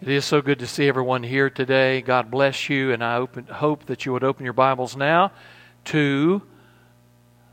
It 0.00 0.10
is 0.10 0.24
so 0.24 0.40
good 0.40 0.60
to 0.60 0.66
see 0.68 0.86
everyone 0.86 1.24
here 1.24 1.50
today. 1.50 2.02
God 2.02 2.30
bless 2.30 2.68
you, 2.68 2.92
and 2.92 3.02
I 3.02 3.16
open, 3.16 3.46
hope 3.46 3.86
that 3.86 4.06
you 4.06 4.12
would 4.12 4.22
open 4.22 4.44
your 4.44 4.52
Bibles 4.52 4.94
now 4.94 5.32
to 5.86 6.40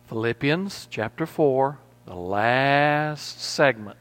Philippians 0.09 0.87
chapter 0.91 1.25
4, 1.25 1.79
the 2.05 2.13
last 2.13 3.41
segment 3.41 3.97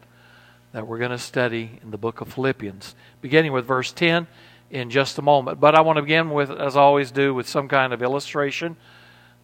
that 0.73 0.87
we're 0.87 0.99
going 0.99 1.11
to 1.11 1.17
study 1.17 1.81
in 1.83 1.91
the 1.91 1.97
book 1.97 2.21
of 2.21 2.35
Philippians, 2.35 2.95
beginning 3.23 3.53
with 3.53 3.65
verse 3.65 3.93
10 3.93 4.27
in 4.71 4.91
just 4.91 5.17
a 5.17 5.23
moment. 5.23 5.59
But 5.59 5.75
I 5.75 5.81
want 5.81 5.97
to 5.97 6.03
begin 6.03 6.29
with, 6.29 6.51
as 6.51 6.77
I 6.77 6.83
always 6.83 7.11
do, 7.11 7.33
with 7.33 7.49
some 7.49 7.67
kind 7.67 7.95
of 7.95 8.03
illustration 8.03 8.77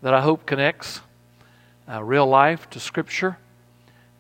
that 0.03 0.13
I 0.13 0.21
hope 0.21 0.45
connects 0.45 1.01
uh, 1.91 2.05
real 2.05 2.27
life 2.27 2.69
to 2.69 2.79
Scripture. 2.79 3.39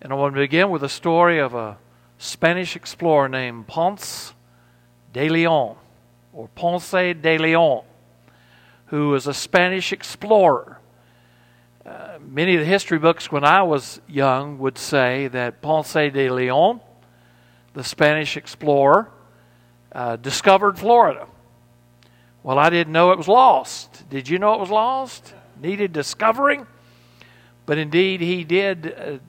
And 0.00 0.10
I 0.10 0.16
want 0.16 0.34
to 0.36 0.40
begin 0.40 0.70
with 0.70 0.82
a 0.82 0.88
story 0.88 1.38
of 1.38 1.54
a 1.54 1.76
Spanish 2.16 2.76
explorer 2.76 3.28
named 3.28 3.66
Ponce 3.66 4.32
de 5.12 5.28
Leon, 5.28 5.76
or 6.32 6.48
Ponce 6.54 6.90
de 6.90 7.38
Leon, 7.38 7.84
who 8.86 9.10
was 9.10 9.26
a 9.26 9.34
Spanish 9.34 9.92
explorer. 9.92 10.78
Uh, 11.84 12.18
many 12.20 12.54
of 12.54 12.60
the 12.60 12.66
history 12.66 12.98
books 12.98 13.32
when 13.32 13.44
I 13.44 13.62
was 13.62 14.00
young 14.08 14.58
would 14.58 14.78
say 14.78 15.28
that 15.28 15.62
Ponce 15.62 15.94
de 15.94 16.30
Leon, 16.30 16.80
the 17.74 17.84
Spanish 17.84 18.36
explorer, 18.36 19.10
uh, 19.92 20.16
discovered 20.16 20.78
Florida. 20.78 21.26
Well, 22.42 22.58
I 22.58 22.70
didn't 22.70 22.92
know 22.92 23.12
it 23.12 23.18
was 23.18 23.28
lost. 23.28 24.08
Did 24.08 24.28
you 24.28 24.38
know 24.38 24.54
it 24.54 24.60
was 24.60 24.70
lost? 24.70 25.34
Needed 25.60 25.92
discovering? 25.92 26.66
But 27.66 27.78
indeed, 27.78 28.20
he 28.20 28.44
did, 28.44 29.20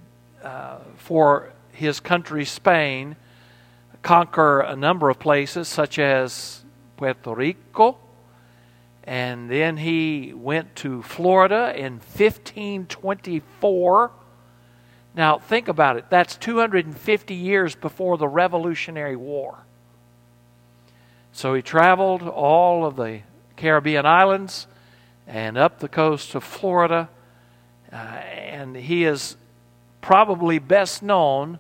uh, 0.44 0.46
uh 0.48 0.80
for 0.98 1.52
his 1.72 2.00
country, 2.00 2.46
Spain, 2.46 3.16
conquer 4.02 4.62
a 4.62 4.76
number 4.76 5.10
of 5.10 5.20
places, 5.20 5.68
such 5.68 6.00
as 6.00 6.64
Puerto 6.98 7.36
Rico. 7.36 7.98
And 9.04 9.50
then 9.50 9.78
he 9.78 10.34
went 10.34 10.76
to 10.78 11.02
Florida 11.02 11.74
in 11.76 11.94
1524. 11.94 14.12
Now, 15.14 15.40
think 15.40 15.68
about 15.68 15.98
it. 15.98 16.06
That's 16.10 16.38
250 16.38 17.34
years 17.34 17.76
before 17.76 18.18
the 18.18 18.28
Revolutionary 18.28 19.16
War. 19.16 19.66
So 21.32 21.54
he 21.54 21.62
traveled 21.62 22.24
all 22.24 22.86
of 22.86 22.96
the 22.96 23.22
Caribbean 23.56 24.06
islands 24.06 24.68
and 25.28 25.58
up 25.58 25.80
the 25.80 25.88
coast 25.88 26.36
of 26.36 26.44
Florida. 26.44 27.10
Uh, 27.92 27.96
and 27.96 28.76
he 28.76 29.06
is 29.06 29.38
probably 30.02 30.60
best 30.60 31.04
known 31.04 31.60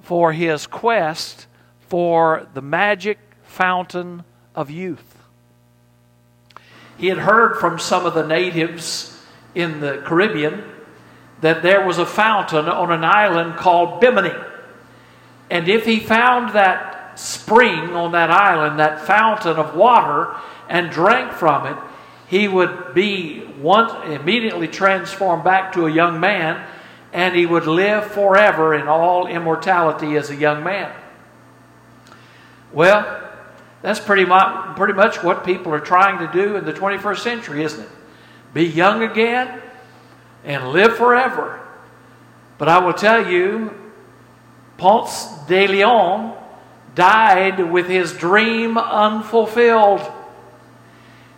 for 0.00 0.32
his 0.32 0.66
quest 0.66 1.46
for 1.90 2.46
the 2.54 2.62
magic 2.62 3.18
fountain 3.42 4.24
of 4.54 4.70
youth. 4.70 5.18
He 6.96 7.08
had 7.08 7.18
heard 7.18 7.56
from 7.56 7.78
some 7.78 8.06
of 8.06 8.14
the 8.14 8.26
natives 8.26 9.20
in 9.54 9.80
the 9.80 10.02
Caribbean 10.06 10.64
that 11.40 11.62
there 11.62 11.84
was 11.84 11.98
a 11.98 12.06
fountain 12.06 12.68
on 12.68 12.92
an 12.92 13.04
island 13.04 13.56
called 13.56 14.00
Bimini. 14.00 14.34
And 15.50 15.68
if 15.68 15.84
he 15.84 15.98
found 15.98 16.54
that 16.54 17.18
spring 17.18 17.90
on 17.90 18.12
that 18.12 18.30
island, 18.30 18.78
that 18.78 19.00
fountain 19.00 19.56
of 19.56 19.74
water, 19.74 20.36
and 20.68 20.90
drank 20.90 21.32
from 21.32 21.66
it, 21.66 21.76
he 22.28 22.46
would 22.46 22.94
be 22.94 23.44
once 23.58 23.92
immediately 24.04 24.68
transformed 24.68 25.42
back 25.42 25.72
to 25.72 25.86
a 25.86 25.90
young 25.90 26.20
man, 26.20 26.64
and 27.12 27.34
he 27.34 27.46
would 27.46 27.66
live 27.66 28.04
forever 28.04 28.74
in 28.74 28.86
all 28.86 29.26
immortality 29.26 30.16
as 30.16 30.30
a 30.30 30.36
young 30.36 30.62
man. 30.62 30.92
Well, 32.72 33.30
that's 33.82 34.00
pretty 34.00 34.24
much, 34.24 34.76
pretty 34.76 34.92
much 34.92 35.22
what 35.22 35.44
people 35.44 35.72
are 35.72 35.80
trying 35.80 36.18
to 36.18 36.32
do 36.32 36.56
in 36.56 36.64
the 36.64 36.72
21st 36.72 37.18
century, 37.18 37.64
isn't 37.64 37.80
it? 37.80 37.88
Be 38.52 38.64
young 38.64 39.02
again 39.02 39.60
and 40.44 40.68
live 40.68 40.96
forever. 40.96 41.60
But 42.58 42.68
I 42.68 42.78
will 42.78 42.92
tell 42.92 43.30
you, 43.30 43.74
Ponce 44.76 45.26
de 45.46 45.66
Leon 45.66 46.36
died 46.94 47.70
with 47.70 47.88
his 47.88 48.12
dream 48.12 48.76
unfulfilled. 48.76 50.00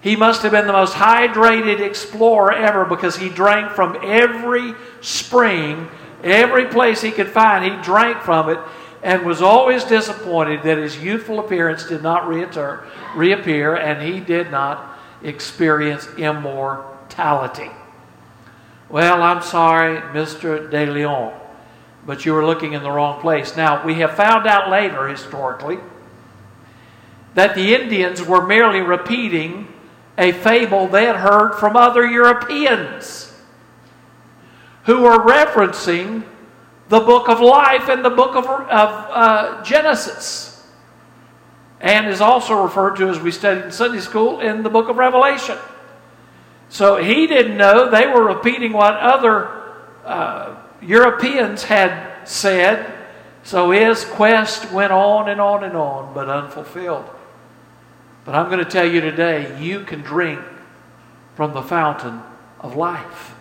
He 0.00 0.16
must 0.16 0.42
have 0.42 0.50
been 0.50 0.66
the 0.66 0.72
most 0.72 0.94
hydrated 0.94 1.80
explorer 1.80 2.52
ever 2.52 2.84
because 2.84 3.16
he 3.16 3.28
drank 3.28 3.70
from 3.70 3.96
every 4.02 4.74
spring, 5.00 5.88
every 6.24 6.66
place 6.66 7.00
he 7.00 7.12
could 7.12 7.28
find. 7.28 7.64
He 7.64 7.82
drank 7.82 8.20
from 8.22 8.48
it 8.48 8.58
and 9.02 9.26
was 9.26 9.42
always 9.42 9.84
disappointed 9.84 10.62
that 10.62 10.78
his 10.78 11.02
youthful 11.02 11.40
appearance 11.40 11.86
did 11.86 12.02
not 12.02 12.28
reappear, 12.28 12.84
reappear 13.16 13.74
and 13.74 14.00
he 14.02 14.20
did 14.20 14.50
not 14.50 14.98
experience 15.22 16.06
immortality. 16.16 17.70
Well, 18.88 19.22
I'm 19.22 19.42
sorry, 19.42 20.00
Mr. 20.12 20.70
De 20.70 20.86
Leon, 20.86 21.32
but 22.06 22.24
you 22.24 22.34
were 22.34 22.46
looking 22.46 22.74
in 22.74 22.82
the 22.82 22.90
wrong 22.90 23.20
place. 23.20 23.56
Now, 23.56 23.84
we 23.84 23.94
have 23.94 24.14
found 24.14 24.46
out 24.46 24.70
later, 24.70 25.08
historically, 25.08 25.78
that 27.34 27.54
the 27.54 27.74
Indians 27.74 28.22
were 28.22 28.46
merely 28.46 28.80
repeating 28.80 29.66
a 30.18 30.32
fable 30.32 30.86
they 30.86 31.06
had 31.06 31.16
heard 31.16 31.54
from 31.54 31.76
other 31.76 32.06
Europeans 32.06 33.32
who 34.84 35.00
were 35.00 35.18
referencing 35.18 36.24
the 36.92 37.00
book 37.00 37.30
of 37.30 37.40
life 37.40 37.88
and 37.88 38.04
the 38.04 38.10
book 38.10 38.36
of, 38.36 38.44
of 38.44 38.68
uh, 38.68 39.64
Genesis. 39.64 40.62
And 41.80 42.06
is 42.06 42.20
also 42.20 42.62
referred 42.62 42.96
to, 42.96 43.08
as 43.08 43.18
we 43.18 43.30
studied 43.30 43.64
in 43.64 43.72
Sunday 43.72 44.00
school, 44.00 44.40
in 44.40 44.62
the 44.62 44.68
book 44.68 44.90
of 44.90 44.98
Revelation. 44.98 45.56
So 46.68 47.02
he 47.02 47.26
didn't 47.26 47.56
know. 47.56 47.90
They 47.90 48.06
were 48.06 48.22
repeating 48.22 48.74
what 48.74 48.92
other 48.96 49.72
uh, 50.04 50.56
Europeans 50.82 51.62
had 51.62 52.28
said. 52.28 52.94
So 53.42 53.70
his 53.70 54.04
quest 54.04 54.70
went 54.70 54.92
on 54.92 55.30
and 55.30 55.40
on 55.40 55.64
and 55.64 55.74
on, 55.74 56.12
but 56.12 56.28
unfulfilled. 56.28 57.08
But 58.26 58.34
I'm 58.34 58.50
going 58.50 58.62
to 58.62 58.70
tell 58.70 58.86
you 58.86 59.00
today 59.00 59.58
you 59.58 59.80
can 59.84 60.02
drink 60.02 60.42
from 61.36 61.54
the 61.54 61.62
fountain 61.62 62.20
of 62.60 62.76
life. 62.76 63.34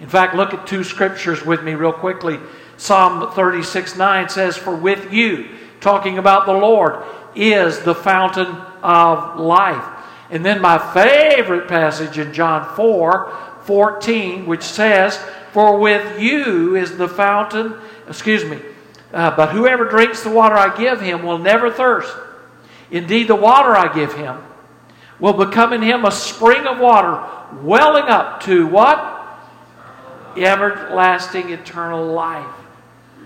In 0.00 0.08
fact, 0.08 0.34
look 0.34 0.54
at 0.54 0.66
two 0.66 0.82
scriptures 0.82 1.44
with 1.44 1.62
me, 1.62 1.74
real 1.74 1.92
quickly. 1.92 2.40
Psalm 2.80 3.30
36 3.30 3.96
9 3.96 4.28
says, 4.30 4.56
For 4.56 4.74
with 4.74 5.12
you, 5.12 5.50
talking 5.82 6.16
about 6.16 6.46
the 6.46 6.54
Lord, 6.54 7.04
is 7.34 7.80
the 7.80 7.94
fountain 7.94 8.46
of 8.82 9.38
life. 9.38 9.84
And 10.30 10.42
then 10.42 10.62
my 10.62 10.78
favorite 10.94 11.68
passage 11.68 12.16
in 12.16 12.32
John 12.32 12.74
4 12.74 13.60
14, 13.64 14.46
which 14.46 14.62
says, 14.62 15.18
For 15.52 15.78
with 15.78 16.18
you 16.18 16.74
is 16.74 16.96
the 16.96 17.06
fountain, 17.06 17.74
excuse 18.08 18.46
me, 18.46 18.58
uh, 19.12 19.36
but 19.36 19.50
whoever 19.50 19.84
drinks 19.84 20.22
the 20.22 20.30
water 20.30 20.54
I 20.56 20.74
give 20.74 21.02
him 21.02 21.22
will 21.22 21.38
never 21.38 21.70
thirst. 21.70 22.16
Indeed, 22.90 23.28
the 23.28 23.36
water 23.36 23.76
I 23.76 23.92
give 23.94 24.14
him 24.14 24.38
will 25.18 25.34
become 25.34 25.74
in 25.74 25.82
him 25.82 26.06
a 26.06 26.10
spring 26.10 26.66
of 26.66 26.78
water 26.78 27.22
welling 27.62 28.04
up 28.04 28.42
to 28.44 28.66
what? 28.66 29.18
Everlasting 30.34 31.50
eternal 31.50 32.06
life. 32.06 32.59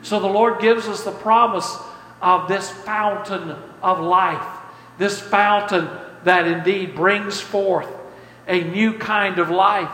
So 0.04 0.20
the 0.20 0.26
Lord 0.26 0.60
gives 0.60 0.86
us 0.86 1.02
the 1.02 1.12
promise 1.12 1.76
of 2.20 2.46
this 2.46 2.70
fountain 2.70 3.56
of 3.82 4.00
life, 4.00 4.46
this 4.98 5.18
fountain 5.18 5.88
that 6.24 6.46
indeed 6.46 6.94
brings 6.94 7.40
forth 7.40 7.88
a 8.46 8.62
new 8.64 8.98
kind 8.98 9.38
of 9.38 9.48
life. 9.48 9.90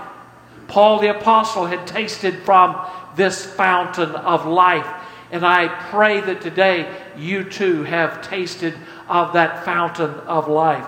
Paul 0.67 0.99
the 0.99 1.17
Apostle 1.17 1.67
had 1.67 1.87
tasted 1.87 2.41
from 2.41 2.77
this 3.15 3.47
fountain 3.47 4.11
of 4.11 4.47
life. 4.47 4.87
And 5.31 5.47
I 5.47 5.69
pray 5.91 6.21
that 6.21 6.41
today 6.41 6.93
you 7.17 7.45
too 7.45 7.85
have 7.85 8.21
tasted 8.21 8.75
of 9.09 9.35
that 9.35 9.65
fountain 9.65 10.11
of 10.27 10.49
life. 10.49 10.87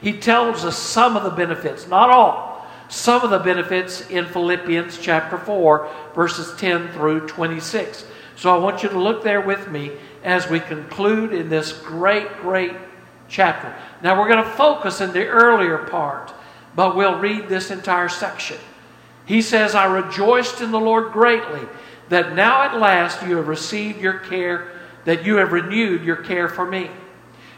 He 0.00 0.14
tells 0.14 0.64
us 0.64 0.78
some 0.78 1.18
of 1.18 1.24
the 1.24 1.30
benefits, 1.30 1.86
not 1.86 2.08
all, 2.08 2.49
some 2.90 3.22
of 3.22 3.30
the 3.30 3.38
benefits 3.38 4.08
in 4.10 4.26
Philippians 4.26 4.98
chapter 4.98 5.38
4, 5.38 5.88
verses 6.14 6.58
10 6.58 6.88
through 6.88 7.28
26. 7.28 8.04
So 8.36 8.54
I 8.54 8.58
want 8.58 8.82
you 8.82 8.88
to 8.88 8.98
look 8.98 9.22
there 9.22 9.40
with 9.40 9.70
me 9.70 9.92
as 10.24 10.50
we 10.50 10.58
conclude 10.58 11.32
in 11.32 11.48
this 11.48 11.72
great, 11.72 12.28
great 12.38 12.72
chapter. 13.28 13.72
Now 14.02 14.18
we're 14.18 14.28
going 14.28 14.44
to 14.44 14.50
focus 14.50 15.00
in 15.00 15.12
the 15.12 15.26
earlier 15.26 15.78
part, 15.78 16.34
but 16.74 16.96
we'll 16.96 17.18
read 17.18 17.48
this 17.48 17.70
entire 17.70 18.08
section. 18.08 18.58
He 19.24 19.40
says, 19.40 19.76
I 19.76 19.84
rejoiced 19.84 20.60
in 20.60 20.72
the 20.72 20.80
Lord 20.80 21.12
greatly 21.12 21.62
that 22.08 22.34
now 22.34 22.62
at 22.62 22.76
last 22.76 23.22
you 23.22 23.36
have 23.36 23.46
received 23.46 24.00
your 24.00 24.18
care, 24.18 24.72
that 25.04 25.24
you 25.24 25.36
have 25.36 25.52
renewed 25.52 26.02
your 26.02 26.16
care 26.16 26.48
for 26.48 26.66
me. 26.66 26.90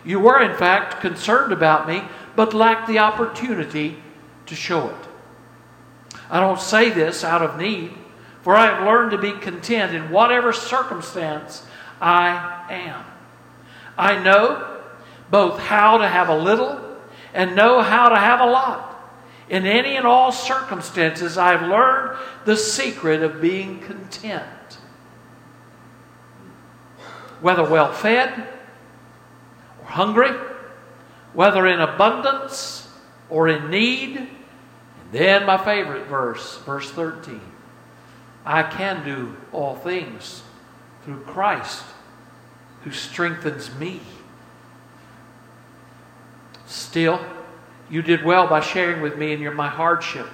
You 0.05 0.21
were, 0.21 0.43
in 0.43 0.57
fact, 0.59 1.01
concerned 1.01 1.53
about 1.53 1.89
me, 1.89 2.03
but 2.37 2.53
lacked 2.53 2.87
the 2.87 2.99
opportunity 2.99 3.97
to 4.45 4.55
show 4.55 4.91
it. 4.91 5.09
I 6.33 6.41
don't 6.41 6.59
say 6.59 6.89
this 6.89 7.25
out 7.25 7.43
of 7.43 7.59
need, 7.59 7.93
for 8.41 8.57
I 8.57 8.75
have 8.75 8.87
learned 8.87 9.11
to 9.11 9.19
be 9.19 9.33
content 9.33 9.95
in 9.95 10.11
whatever 10.11 10.55
circumstance 10.55 11.63
I 12.01 12.65
am. 12.71 13.05
I 13.99 14.19
know 14.23 14.81
both 15.31 15.61
how 15.61 15.99
to 15.99 16.09
have 16.09 16.31
a 16.31 16.37
little 16.37 16.81
and 17.35 17.55
know 17.55 17.83
how 17.83 18.09
to 18.09 18.17
have 18.17 18.41
a 18.41 18.47
lot. 18.47 18.89
In 19.51 19.67
any 19.67 19.95
and 19.97 20.07
all 20.07 20.33
circumstances, 20.33 21.37
I've 21.37 21.69
learned 21.69 22.17
the 22.47 22.57
secret 22.57 23.23
of 23.23 23.43
being 23.43 23.81
content. 23.81 24.79
Whether 27.43 27.69
well 27.69 27.93
fed 27.93 28.49
or 29.83 29.87
hungry, 29.87 30.31
whether 31.35 31.67
in 31.67 31.81
abundance 31.81 32.89
or 33.29 33.49
in 33.49 33.69
need. 33.69 34.29
Then 35.13 35.45
my 35.45 35.63
favorite 35.63 36.07
verse, 36.07 36.59
verse 36.59 36.91
13 36.91 37.41
I 38.45 38.65
can 38.65 39.05
do 39.05 39.37
all 39.53 39.77
things 39.77 40.43
through 41.05 41.21
Christ 41.21 41.85
who 42.83 42.91
strengthens 42.91 43.73
me. 43.77 44.01
Still, 46.67 47.25
you 47.89 48.03
did 48.03 48.25
well 48.25 48.49
by 48.49 48.61
sharing 48.61 49.03
with 49.03 49.17
me 49.17 49.33
in 49.33 49.41
your, 49.41 49.53
my 49.53 49.69
hardship. 49.69 50.27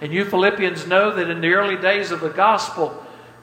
And 0.00 0.12
you 0.12 0.24
Philippians 0.24 0.86
know 0.86 1.12
that 1.14 1.28
in 1.28 1.40
the 1.40 1.54
early 1.54 1.76
days 1.76 2.10
of 2.10 2.20
the 2.20 2.28
gospel, 2.28 2.90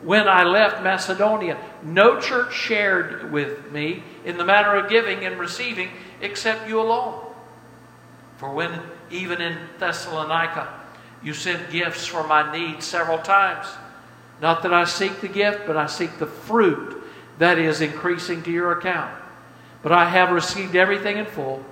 when 0.01 0.27
I 0.27 0.43
left 0.43 0.83
Macedonia, 0.83 1.57
no 1.83 2.19
church 2.19 2.53
shared 2.53 3.31
with 3.31 3.71
me 3.71 4.03
in 4.23 4.37
the 4.37 4.45
matter 4.45 4.75
of 4.75 4.89
giving 4.89 5.25
and 5.25 5.39
receiving 5.39 5.89
except 6.21 6.69
you 6.69 6.79
alone. 6.79 7.25
For 8.37 8.53
when, 8.53 8.79
even 9.11 9.41
in 9.41 9.57
Thessalonica, 9.79 10.73
you 11.23 11.33
sent 11.33 11.71
gifts 11.71 12.05
for 12.05 12.25
my 12.27 12.51
needs 12.55 12.85
several 12.85 13.17
times. 13.17 13.67
Not 14.41 14.63
that 14.63 14.73
I 14.73 14.83
seek 14.83 15.21
the 15.21 15.27
gift, 15.27 15.61
but 15.65 15.77
I 15.77 15.87
seek 15.87 16.17
the 16.17 16.27
fruit 16.27 17.03
that 17.39 17.57
is 17.57 17.81
increasing 17.81 18.43
to 18.43 18.51
your 18.51 18.71
account. 18.77 19.15
But 19.81 19.91
I 19.91 20.09
have 20.09 20.31
received 20.31 20.75
everything 20.75 21.17
in 21.17 21.25
full, 21.25 21.63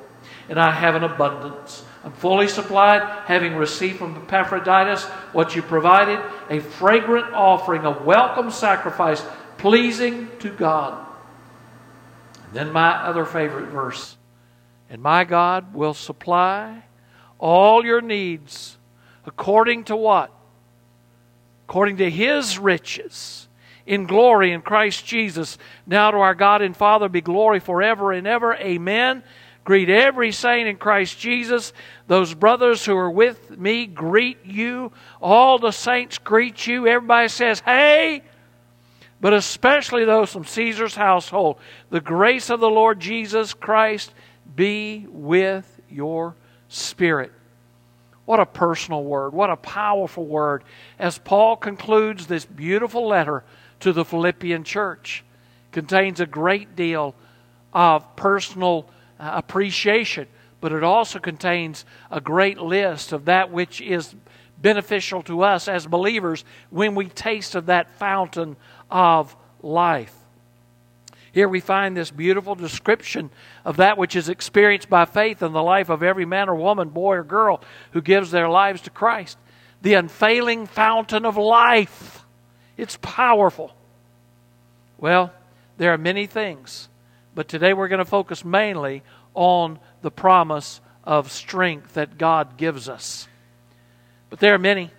and 0.50 0.60
I 0.60 0.72
have 0.72 0.96
an 0.96 1.04
abundance. 1.04 1.84
I'm 2.04 2.14
fully 2.14 2.48
supplied, 2.48 3.02
having 3.26 3.56
received 3.56 3.98
from 3.98 4.16
Epaphroditus 4.16 5.04
what 5.34 5.56
you 5.56 5.62
provided, 5.62 6.20
a 6.50 6.60
fragrant 6.60 7.34
offering, 7.34 7.84
a 7.86 7.92
welcome 8.04 8.52
sacrifice, 8.52 9.24
pleasing 9.58 10.30
to 10.40 10.52
God. 10.52 11.06
And 12.46 12.54
then 12.54 12.72
my 12.72 12.92
other 12.92 13.26
favorite 13.26 13.70
verse. 13.70 14.18
And 14.90 15.02
my 15.02 15.24
God 15.24 15.74
will 15.74 15.96
supply 15.96 16.85
all 17.40 17.86
your 17.86 18.02
needs 18.02 18.78
according 19.26 19.86
to 19.86 19.96
what? 19.96 20.32
According 21.68 21.98
to 21.98 22.10
his 22.10 22.58
riches 22.58 23.48
in 23.86 24.06
glory 24.06 24.52
in 24.52 24.62
Christ 24.62 25.06
Jesus. 25.06 25.58
Now 25.86 26.12
to 26.12 26.18
our 26.18 26.36
God 26.36 26.62
and 26.62 26.76
Father 26.76 27.10
be 27.10 27.22
glory 27.22 27.60
forever 27.60 28.12
and 28.12 28.28
ever. 28.28 28.56
Amen. 28.56 29.24
Greet 29.64 29.90
every 29.90 30.32
saint 30.32 30.68
in 30.68 30.78
Christ 30.78 31.20
Jesus. 31.20 31.74
Those 32.08 32.34
brothers 32.36 32.86
who 32.86 32.96
are 32.96 33.10
with 33.10 33.58
me 33.58 33.88
greet 33.88 34.46
you. 34.46 34.92
All 35.20 35.58
the 35.58 35.72
saints 35.72 36.20
greet 36.20 36.68
you. 36.68 36.88
Everybody 36.88 37.28
says, 37.30 37.62
Hey! 37.62 38.22
But 39.22 39.34
especially 39.34 40.06
those 40.06 40.32
from 40.32 40.46
Caesar's 40.46 40.96
household. 40.96 41.58
The 41.90 42.02
grace 42.02 42.52
of 42.52 42.60
the 42.60 42.70
Lord 42.70 43.00
Jesus 43.00 43.56
Christ 43.56 44.14
be 44.56 45.08
with 45.10 45.82
your 45.90 46.36
spirit. 46.70 47.32
What 48.26 48.40
a 48.40 48.46
personal 48.46 49.04
word. 49.04 49.34
What 49.34 49.50
a 49.50 49.56
powerful 49.56 50.26
word. 50.26 50.64
As 50.98 51.18
Paul 51.18 51.56
concludes 51.56 52.28
this 52.28 52.46
beautiful 52.46 53.08
letter 53.08 53.44
to 53.82 53.94
the 53.94 54.06
Philippian 54.06 54.64
church, 54.64 55.24
contains 55.72 56.20
a 56.20 56.26
great 56.26 56.76
deal 56.76 57.14
of 57.74 58.16
personal 58.16 58.90
uh, 59.20 59.32
appreciation, 59.36 60.28
but 60.60 60.72
it 60.72 60.84
also 60.84 61.20
contains 61.20 61.86
a 62.10 62.20
great 62.20 62.58
list 62.58 63.12
of 63.12 63.26
that 63.26 63.52
which 63.52 63.82
is 63.82 64.16
beneficial 64.58 65.22
to 65.24 65.44
us 65.44 65.68
as 65.68 65.86
believers 65.86 66.44
when 66.70 66.96
we 66.96 67.08
taste 67.08 67.54
of 67.54 67.68
that 67.68 67.94
fountain 68.00 68.56
of 68.90 69.36
life. 69.62 70.16
Here 71.36 71.48
we 71.48 71.60
find 71.60 71.96
this 71.96 72.10
beautiful 72.10 72.56
description 72.56 73.30
of 73.64 73.78
that 73.78 74.00
which 74.00 74.16
is 74.16 74.28
experienced 74.30 74.90
by 74.90 75.06
faith 75.06 75.44
in 75.44 75.54
the 75.54 75.62
life 75.62 75.90
of 75.90 76.02
every 76.02 76.26
man 76.26 76.50
or 76.50 76.56
woman, 76.56 76.90
boy 76.90 77.18
or 77.18 77.24
girl 77.24 77.62
who 77.92 78.02
gives 78.02 78.32
their 78.32 78.50
lives 78.50 78.82
to 78.82 78.90
Christ. 78.90 79.38
The 79.84 79.94
unfailing 79.94 80.66
fountain 80.66 81.26
of 81.26 81.38
life. 81.38 82.26
It's 82.76 82.98
powerful. 83.02 83.76
Well, 84.98 85.32
there 85.78 85.94
are 85.94 85.98
many 86.00 86.26
things 86.26 86.90
but 87.36 87.50
today 87.50 87.74
we're 87.74 87.90
going 87.90 88.00
to 88.00 88.06
focus 88.06 88.46
mainly 88.46 89.04
on 89.34 89.78
the 90.02 90.10
promise 90.10 90.80
of 91.04 91.32
strength 91.32 91.94
that 91.94 92.18
God 92.18 92.58
gives 92.58 92.88
us. 92.88 93.28
But 94.30 94.40
there 94.40 94.56
are 94.56 94.60
many. 94.60 94.90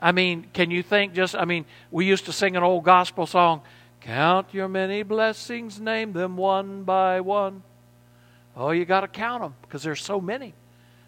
I 0.00 0.12
mean, 0.12 0.46
can 0.54 0.70
you 0.70 0.82
think 0.82 1.12
just, 1.12 1.36
I 1.36 1.44
mean, 1.44 1.66
we 1.90 2.06
used 2.06 2.24
to 2.24 2.32
sing 2.32 2.56
an 2.56 2.62
old 2.62 2.84
gospel 2.84 3.26
song 3.26 3.60
Count 4.00 4.54
your 4.54 4.68
many 4.68 5.02
blessings, 5.02 5.80
name 5.80 6.12
them 6.12 6.36
one 6.36 6.84
by 6.84 7.20
one. 7.20 7.62
Oh, 8.56 8.70
you 8.70 8.84
got 8.84 9.00
to 9.00 9.08
count 9.08 9.42
them 9.42 9.54
because 9.62 9.82
there's 9.82 10.02
so 10.02 10.20
many. 10.20 10.54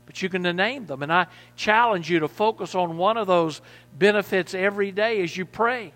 But 0.06 0.22
you 0.22 0.28
can 0.28 0.42
name 0.42 0.86
them. 0.86 1.02
And 1.02 1.12
I 1.12 1.26
challenge 1.56 2.10
you 2.10 2.20
to 2.20 2.28
focus 2.28 2.74
on 2.74 2.96
one 2.96 3.16
of 3.16 3.26
those 3.26 3.60
benefits 3.96 4.54
every 4.54 4.90
day 4.92 5.22
as 5.22 5.36
you 5.36 5.44
pray 5.44 5.92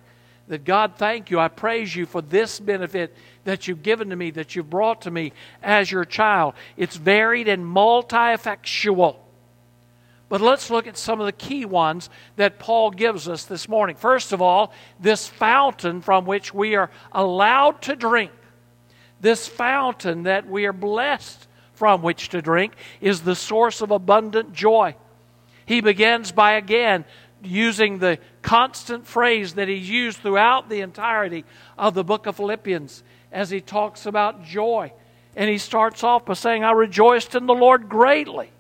that 0.49 0.65
God, 0.65 0.95
thank 0.97 1.31
you. 1.31 1.41
I 1.41 1.49
praise 1.49 1.95
you 1.95 2.07
for 2.07 2.21
this 2.21 2.61
benefit 2.61 3.17
that 3.45 3.67
you've 3.67 3.83
given 3.83 4.11
to 4.11 4.17
me, 4.17 4.31
that 4.33 4.55
you've 4.55 4.71
brought 4.71 5.03
to 5.03 5.11
me 5.11 5.33
as 5.63 5.91
your 5.91 6.05
child. 6.05 6.55
It's 6.77 6.97
varied 6.97 7.49
and 7.49 7.67
multi 7.67 8.33
effectual. 8.33 9.24
But 10.35 10.41
let's 10.41 10.69
look 10.69 10.89
at 10.89 10.97
some 10.97 11.21
of 11.21 11.27
the 11.27 11.33
key 11.33 11.65
ones 11.65 12.11
that 12.35 12.59
Paul 12.59 12.91
gives 12.91 13.29
us 13.29 13.45
this 13.45 13.69
morning. 13.69 13.95
First 13.95 14.33
of 14.33 14.43
all, 14.43 14.73
this 14.99 15.29
fountain 15.29 16.01
from 16.01 16.25
which 16.25 16.53
we 16.53 16.75
are 16.75 16.91
allowed 17.13 17.81
to 17.83 17.95
drink, 17.95 18.33
this 19.21 19.47
fountain 19.47 20.25
that 20.25 20.49
we 20.49 20.67
are 20.67 20.73
blessed 20.73 21.47
from 21.75 22.03
which 22.03 22.31
to 22.31 22.43
drink, 22.43 22.73
is 23.01 23.21
the 23.21 23.37
source 23.37 23.81
of 23.81 23.93
abundant 23.93 24.53
joy. 24.53 24.97
He 25.67 25.81
begins 25.81 26.33
by 26.33 26.55
again 26.55 27.05
using 27.41 28.01
the 28.01 28.19
constant 28.43 29.07
phrase 29.07 29.55
that 29.55 29.69
he's 29.69 29.89
used 29.89 30.19
throughout 30.19 30.69
the 30.69 30.81
entirety 30.81 31.45
of 31.79 31.95
the 31.95 32.03
book 32.03 32.27
of 32.27 32.35
Philippians 32.35 33.05
as 33.31 33.51
he 33.51 33.61
talks 33.61 34.05
about 34.05 34.43
joy. 34.43 34.93
And 35.37 35.49
he 35.49 35.59
starts 35.59 36.03
off 36.03 36.25
by 36.25 36.35
saying, 36.35 36.65
I 36.65 36.73
rejoiced 36.73 37.37
in 37.37 37.47
the 37.47 37.55
Lord 37.55 37.89
greatly 37.89 38.51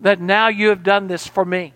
that 0.00 0.20
now 0.20 0.48
you 0.48 0.68
have 0.68 0.82
done 0.82 1.08
this 1.08 1.26
for 1.26 1.44
me. 1.44 1.74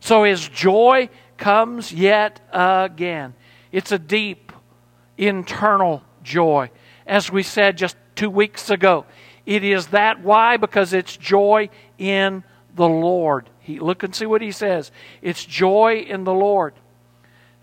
So 0.00 0.24
his 0.24 0.48
joy 0.48 1.08
comes 1.36 1.92
yet 1.92 2.40
again. 2.52 3.34
It's 3.72 3.92
a 3.92 3.98
deep 3.98 4.52
internal 5.16 6.02
joy. 6.22 6.70
As 7.06 7.30
we 7.30 7.42
said 7.42 7.76
just 7.76 7.96
two 8.14 8.30
weeks 8.30 8.70
ago, 8.70 9.06
it 9.46 9.64
is 9.64 9.88
that. 9.88 10.20
Why? 10.20 10.56
Because 10.56 10.92
it's 10.92 11.16
joy 11.16 11.70
in 11.96 12.44
the 12.74 12.88
Lord. 12.88 13.48
He, 13.60 13.80
look 13.80 14.02
and 14.02 14.14
see 14.14 14.26
what 14.26 14.42
he 14.42 14.52
says. 14.52 14.90
It's 15.22 15.44
joy 15.44 16.04
in 16.08 16.24
the 16.24 16.34
Lord. 16.34 16.74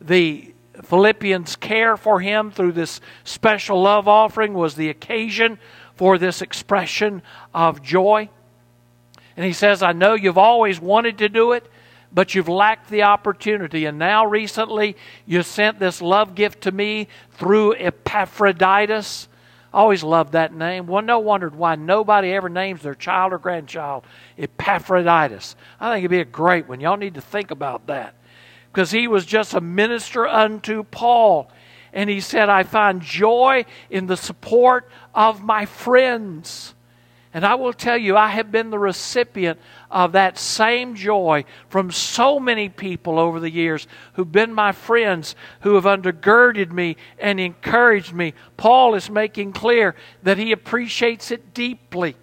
The 0.02 0.54
Philippians' 0.84 1.56
care 1.56 1.96
for 1.96 2.20
him 2.20 2.52
through 2.52 2.74
this 2.74 3.00
special 3.24 3.82
love 3.82 4.08
offering 4.08 4.54
was 4.54 4.76
the 4.76 4.90
occasion 4.90 5.58
for 5.96 6.18
this 6.18 6.42
expression 6.42 7.22
of 7.54 7.82
joy. 7.82 8.30
And 9.36 9.46
he 9.46 9.54
says, 9.54 9.84
I 9.84 9.92
know 9.92 10.14
you've 10.14 10.38
always 10.38 10.80
wanted 10.80 11.18
to 11.20 11.30
do 11.30 11.52
it, 11.52 11.70
but 12.12 12.34
you've 12.34 12.48
lacked 12.48 12.90
the 12.90 13.04
opportunity. 13.04 13.86
And 13.86 14.00
now, 14.00 14.26
recently, 14.26 14.96
you 15.26 15.44
sent 15.44 15.80
this 15.80 16.02
love 16.02 16.36
gift 16.36 16.62
to 16.62 16.72
me 16.72 17.08
through 17.32 17.76
Epaphroditus. 17.76 19.28
I 19.74 19.80
always 19.80 20.04
loved 20.04 20.32
that 20.32 20.54
name. 20.54 20.88
Well, 20.88 21.02
no 21.02 21.20
wondered 21.20 21.56
why 21.56 21.76
nobody 21.76 22.32
ever 22.32 22.48
names 22.48 22.82
their 22.82 22.96
child 22.96 23.34
or 23.34 23.38
grandchild 23.38 24.06
Epaphroditus. 24.38 25.58
I 25.82 25.92
think 25.94 26.04
it'd 26.04 26.12
be 26.12 26.22
a 26.22 26.26
great 26.26 26.70
one. 26.70 26.80
Y'all 26.80 26.96
need 26.96 27.16
to 27.16 27.22
think 27.22 27.52
about 27.52 27.88
that. 27.88 28.16
Because 28.72 28.92
he 28.92 29.10
was 29.10 29.26
just 29.26 29.54
a 29.54 29.60
minister 29.60 30.26
unto 30.26 30.84
Paul. 30.84 31.52
And 31.92 32.10
he 32.10 32.22
said, 32.22 32.50
I 32.50 32.64
find 32.64 33.02
joy 33.02 33.66
in 33.90 34.08
the 34.08 34.18
support 34.18 34.90
of 35.14 35.44
my 35.44 35.66
friends. 35.66 36.75
And 37.36 37.46
I 37.46 37.56
will 37.56 37.74
tell 37.74 37.98
you, 37.98 38.16
I 38.16 38.30
have 38.30 38.50
been 38.50 38.70
the 38.70 38.80
recipient 38.80 39.60
of 39.92 40.14
that 40.14 40.40
same 40.40 40.96
joy 40.96 41.44
from 41.68 41.92
so 41.92 42.40
many 42.40 42.70
people 42.70 43.20
over 43.20 43.42
the 43.42 43.52
years 43.52 43.88
who've 44.14 44.32
been 44.32 44.54
my 44.54 44.72
friends, 44.72 45.36
who 45.60 45.76
have 45.76 45.84
undergirded 45.84 46.72
me 46.72 46.96
and 47.20 47.38
encouraged 47.38 48.14
me. 48.14 48.36
Paul 48.56 48.96
is 48.96 49.10
making 49.10 49.52
clear 49.52 49.96
that 50.24 50.38
he 50.38 50.54
appreciates 50.54 51.30
it 51.30 51.54
deeply. 51.54 52.16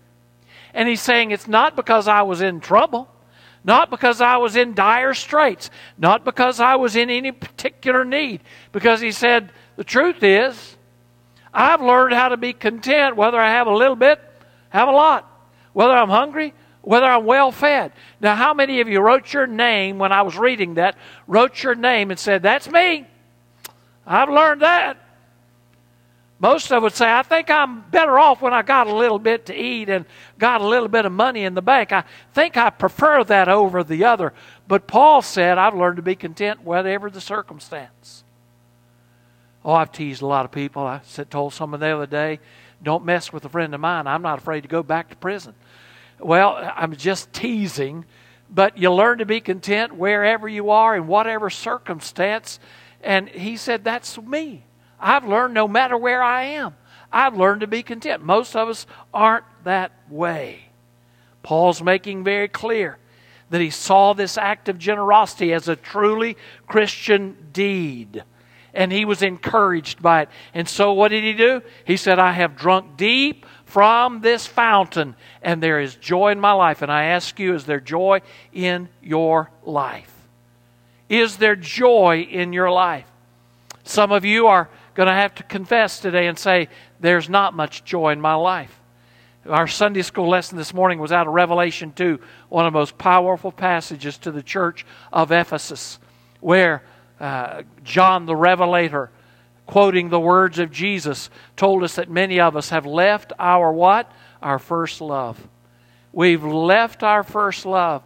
And 0.72 0.88
he's 0.88 1.02
saying 1.02 1.30
it's 1.30 1.46
not 1.46 1.76
because 1.76 2.08
I 2.08 2.22
was 2.22 2.40
in 2.40 2.60
trouble, 2.60 3.06
not 3.64 3.90
because 3.90 4.22
I 4.22 4.38
was 4.38 4.56
in 4.56 4.72
dire 4.72 5.12
straits, 5.12 5.68
not 5.98 6.24
because 6.24 6.58
I 6.58 6.76
was 6.76 6.96
in 6.96 7.10
any 7.10 7.32
particular 7.32 8.06
need, 8.06 8.40
because 8.72 9.02
he 9.02 9.12
said, 9.12 9.52
the 9.76 9.84
truth 9.84 10.22
is, 10.22 10.78
I've 11.52 11.82
learned 11.82 12.14
how 12.14 12.30
to 12.30 12.38
be 12.38 12.54
content 12.54 13.14
whether 13.14 13.38
I 13.38 13.50
have 13.50 13.66
a 13.66 13.76
little 13.76 13.94
bit 13.94 14.18
Have 14.72 14.88
a 14.88 14.92
lot. 14.92 15.28
Whether 15.74 15.92
I'm 15.92 16.08
hungry, 16.08 16.54
whether 16.80 17.06
I'm 17.06 17.26
well 17.26 17.52
fed. 17.52 17.92
Now, 18.20 18.34
how 18.34 18.54
many 18.54 18.80
of 18.80 18.88
you 18.88 19.00
wrote 19.00 19.32
your 19.32 19.46
name 19.46 19.98
when 19.98 20.12
I 20.12 20.22
was 20.22 20.36
reading 20.36 20.74
that? 20.74 20.96
Wrote 21.26 21.62
your 21.62 21.74
name 21.74 22.10
and 22.10 22.18
said, 22.18 22.42
That's 22.42 22.68
me. 22.68 23.06
I've 24.06 24.30
learned 24.30 24.62
that. 24.62 24.96
Most 26.40 26.72
of 26.72 26.82
would 26.82 26.94
say, 26.94 27.08
I 27.08 27.22
think 27.22 27.50
I'm 27.50 27.82
better 27.90 28.18
off 28.18 28.42
when 28.42 28.52
I 28.52 28.62
got 28.62 28.88
a 28.88 28.94
little 28.94 29.20
bit 29.20 29.46
to 29.46 29.54
eat 29.54 29.88
and 29.88 30.06
got 30.38 30.60
a 30.60 30.66
little 30.66 30.88
bit 30.88 31.04
of 31.04 31.12
money 31.12 31.44
in 31.44 31.54
the 31.54 31.62
bank. 31.62 31.92
I 31.92 32.02
think 32.32 32.56
I 32.56 32.70
prefer 32.70 33.22
that 33.24 33.48
over 33.48 33.84
the 33.84 34.06
other. 34.06 34.32
But 34.66 34.88
Paul 34.88 35.22
said, 35.22 35.56
I've 35.58 35.74
learned 35.74 35.96
to 35.96 36.02
be 36.02 36.16
content 36.16 36.64
whatever 36.64 37.10
the 37.10 37.20
circumstance. 37.20 38.24
Oh, 39.64 39.72
I've 39.72 39.92
teased 39.92 40.22
a 40.22 40.26
lot 40.26 40.44
of 40.44 40.50
people. 40.50 40.84
I 40.84 41.00
told 41.30 41.52
someone 41.52 41.78
the 41.78 41.94
other 41.94 42.06
day, 42.06 42.40
don't 42.82 43.04
mess 43.04 43.32
with 43.32 43.44
a 43.44 43.48
friend 43.48 43.74
of 43.74 43.80
mine. 43.80 44.06
I'm 44.06 44.22
not 44.22 44.38
afraid 44.38 44.62
to 44.62 44.68
go 44.68 44.82
back 44.82 45.10
to 45.10 45.16
prison. 45.16 45.54
Well, 46.18 46.56
I'm 46.76 46.96
just 46.96 47.32
teasing, 47.32 48.04
but 48.50 48.78
you 48.78 48.92
learn 48.92 49.18
to 49.18 49.26
be 49.26 49.40
content 49.40 49.94
wherever 49.94 50.48
you 50.48 50.70
are 50.70 50.96
in 50.96 51.06
whatever 51.06 51.50
circumstance. 51.50 52.60
And 53.02 53.28
he 53.28 53.56
said, 53.56 53.84
That's 53.84 54.20
me. 54.20 54.64
I've 55.00 55.26
learned 55.26 55.54
no 55.54 55.66
matter 55.66 55.96
where 55.96 56.22
I 56.22 56.44
am, 56.44 56.76
I've 57.12 57.36
learned 57.36 57.62
to 57.62 57.66
be 57.66 57.82
content. 57.82 58.22
Most 58.22 58.54
of 58.54 58.68
us 58.68 58.86
aren't 59.12 59.44
that 59.64 59.92
way. 60.08 60.66
Paul's 61.42 61.82
making 61.82 62.24
very 62.24 62.48
clear 62.48 62.98
that 63.50 63.60
he 63.60 63.70
saw 63.70 64.12
this 64.12 64.38
act 64.38 64.68
of 64.68 64.78
generosity 64.78 65.52
as 65.52 65.68
a 65.68 65.76
truly 65.76 66.36
Christian 66.66 67.36
deed. 67.52 68.24
And 68.74 68.90
he 68.90 69.04
was 69.04 69.22
encouraged 69.22 70.00
by 70.00 70.22
it. 70.22 70.28
And 70.54 70.68
so, 70.68 70.92
what 70.92 71.08
did 71.08 71.24
he 71.24 71.34
do? 71.34 71.62
He 71.84 71.96
said, 71.96 72.18
I 72.18 72.32
have 72.32 72.56
drunk 72.56 72.96
deep 72.96 73.44
from 73.64 74.20
this 74.20 74.46
fountain, 74.46 75.16
and 75.42 75.62
there 75.62 75.80
is 75.80 75.94
joy 75.96 76.32
in 76.32 76.40
my 76.40 76.52
life. 76.52 76.82
And 76.82 76.92
I 76.92 77.04
ask 77.04 77.38
you, 77.38 77.54
is 77.54 77.64
there 77.64 77.80
joy 77.80 78.20
in 78.52 78.88
your 79.02 79.50
life? 79.64 80.12
Is 81.08 81.36
there 81.36 81.56
joy 81.56 82.26
in 82.30 82.52
your 82.52 82.70
life? 82.70 83.06
Some 83.84 84.12
of 84.12 84.24
you 84.24 84.46
are 84.46 84.68
going 84.94 85.08
to 85.08 85.14
have 85.14 85.34
to 85.36 85.42
confess 85.42 86.00
today 86.00 86.26
and 86.26 86.38
say, 86.38 86.68
There's 87.00 87.28
not 87.28 87.54
much 87.54 87.84
joy 87.84 88.12
in 88.12 88.20
my 88.20 88.34
life. 88.34 88.78
Our 89.48 89.66
Sunday 89.66 90.02
school 90.02 90.28
lesson 90.28 90.56
this 90.56 90.72
morning 90.72 91.00
was 91.00 91.10
out 91.10 91.26
of 91.26 91.32
Revelation 91.32 91.92
2, 91.92 92.20
one 92.48 92.64
of 92.64 92.72
the 92.72 92.78
most 92.78 92.96
powerful 92.96 93.50
passages 93.50 94.16
to 94.18 94.30
the 94.30 94.42
church 94.42 94.86
of 95.12 95.32
Ephesus, 95.32 95.98
where 96.40 96.82
uh, 97.22 97.62
John 97.82 98.26
the 98.26 98.36
Revelator, 98.36 99.10
quoting 99.66 100.10
the 100.10 100.20
words 100.20 100.58
of 100.58 100.70
Jesus, 100.70 101.30
told 101.56 101.82
us 101.82 101.94
that 101.94 102.10
many 102.10 102.40
of 102.40 102.56
us 102.56 102.68
have 102.68 102.84
left 102.84 103.32
our 103.38 103.72
what? 103.72 104.12
Our 104.42 104.58
first 104.58 105.00
love. 105.00 105.38
We've 106.12 106.44
left 106.44 107.02
our 107.02 107.22
first 107.22 107.64
love 107.64 108.02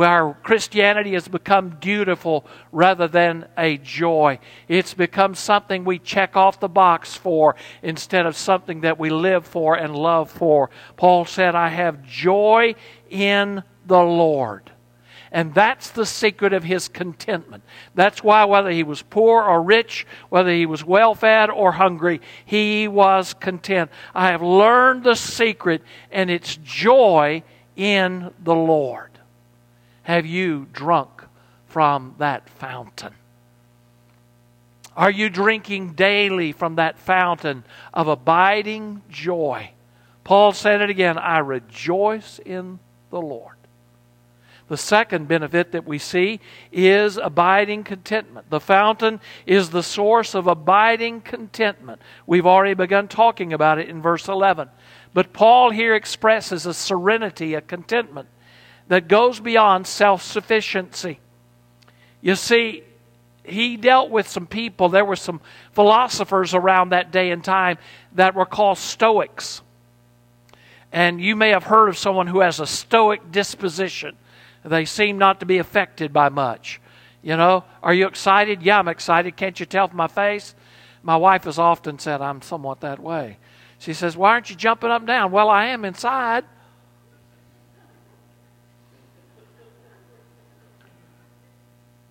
our 0.00 0.34
Christianity 0.42 1.12
has 1.12 1.28
become 1.28 1.76
dutiful 1.80 2.46
rather 2.70 3.08
than 3.08 3.46
a 3.58 3.76
joy. 3.78 4.38
It's 4.68 4.94
become 4.94 5.34
something 5.34 5.84
we 5.84 5.98
check 5.98 6.36
off 6.36 6.60
the 6.60 6.68
box 6.68 7.14
for 7.14 7.56
instead 7.82 8.24
of 8.24 8.36
something 8.36 8.80
that 8.82 8.98
we 8.98 9.10
live 9.10 9.46
for 9.46 9.76
and 9.76 9.94
love 9.94 10.30
for. 10.30 10.70
Paul 10.96 11.26
said, 11.26 11.54
I 11.54 11.68
have 11.68 12.04
joy 12.04 12.74
in 13.10 13.62
the 13.86 14.00
Lord. 14.00 14.71
And 15.32 15.52
that's 15.54 15.90
the 15.90 16.06
secret 16.06 16.52
of 16.52 16.62
his 16.62 16.86
contentment. 16.86 17.64
That's 17.94 18.22
why, 18.22 18.44
whether 18.44 18.70
he 18.70 18.84
was 18.84 19.02
poor 19.02 19.42
or 19.42 19.60
rich, 19.60 20.06
whether 20.28 20.52
he 20.52 20.66
was 20.66 20.84
well 20.84 21.14
fed 21.16 21.50
or 21.50 21.72
hungry, 21.72 22.20
he 22.44 22.86
was 22.86 23.34
content. 23.34 23.90
I 24.14 24.28
have 24.28 24.42
learned 24.42 25.02
the 25.02 25.16
secret, 25.16 25.82
and 26.12 26.30
it's 26.30 26.56
joy 26.56 27.42
in 27.74 28.30
the 28.44 28.54
Lord 28.54 29.12
have 30.02 30.26
you 30.26 30.66
drunk 30.72 31.24
from 31.66 32.14
that 32.18 32.48
fountain? 32.48 33.14
Are 34.96 35.10
you 35.10 35.30
drinking 35.30 35.94
daily 35.94 36.52
from 36.52 36.76
that 36.76 36.98
fountain 36.98 37.64
of 37.94 38.08
abiding 38.08 39.02
joy? 39.08 39.70
Paul 40.24 40.52
said 40.52 40.82
it 40.82 40.90
again 40.90 41.18
I 41.18 41.38
rejoice 41.38 42.38
in 42.38 42.78
the 43.10 43.20
Lord. 43.20 43.56
The 44.72 44.78
second 44.78 45.28
benefit 45.28 45.72
that 45.72 45.86
we 45.86 45.98
see 45.98 46.40
is 46.72 47.18
abiding 47.18 47.84
contentment. 47.84 48.48
The 48.48 48.58
fountain 48.58 49.20
is 49.44 49.68
the 49.68 49.82
source 49.82 50.34
of 50.34 50.46
abiding 50.46 51.20
contentment. 51.20 52.00
We've 52.26 52.46
already 52.46 52.72
begun 52.72 53.06
talking 53.06 53.52
about 53.52 53.78
it 53.78 53.90
in 53.90 54.00
verse 54.00 54.28
11. 54.28 54.70
But 55.12 55.34
Paul 55.34 55.72
here 55.72 55.94
expresses 55.94 56.64
a 56.64 56.72
serenity, 56.72 57.52
a 57.52 57.60
contentment 57.60 58.28
that 58.88 59.08
goes 59.08 59.40
beyond 59.40 59.86
self 59.86 60.22
sufficiency. 60.22 61.20
You 62.22 62.34
see, 62.34 62.82
he 63.44 63.76
dealt 63.76 64.08
with 64.08 64.26
some 64.26 64.46
people. 64.46 64.88
There 64.88 65.04
were 65.04 65.16
some 65.16 65.42
philosophers 65.72 66.54
around 66.54 66.92
that 66.92 67.12
day 67.12 67.30
and 67.30 67.44
time 67.44 67.76
that 68.14 68.34
were 68.34 68.46
called 68.46 68.78
Stoics. 68.78 69.60
And 70.92 71.20
you 71.20 71.36
may 71.36 71.50
have 71.50 71.64
heard 71.64 71.90
of 71.90 71.98
someone 71.98 72.26
who 72.26 72.40
has 72.40 72.58
a 72.58 72.66
Stoic 72.66 73.30
disposition. 73.30 74.16
They 74.64 74.84
seem 74.84 75.18
not 75.18 75.40
to 75.40 75.46
be 75.46 75.58
affected 75.58 76.12
by 76.12 76.28
much. 76.28 76.80
You 77.22 77.36
know, 77.36 77.64
are 77.82 77.94
you 77.94 78.06
excited? 78.06 78.62
Yeah, 78.62 78.78
I'm 78.78 78.88
excited. 78.88 79.36
Can't 79.36 79.58
you 79.58 79.66
tell 79.66 79.88
from 79.88 79.96
my 79.96 80.08
face? 80.08 80.54
My 81.02 81.16
wife 81.16 81.44
has 81.44 81.58
often 81.58 81.98
said 81.98 82.20
I'm 82.20 82.42
somewhat 82.42 82.80
that 82.80 83.00
way. 83.00 83.38
She 83.78 83.92
says, 83.92 84.16
Why 84.16 84.30
aren't 84.30 84.50
you 84.50 84.56
jumping 84.56 84.90
up 84.90 85.02
and 85.02 85.06
down? 85.06 85.32
Well, 85.32 85.48
I 85.48 85.66
am 85.66 85.84
inside. 85.84 86.44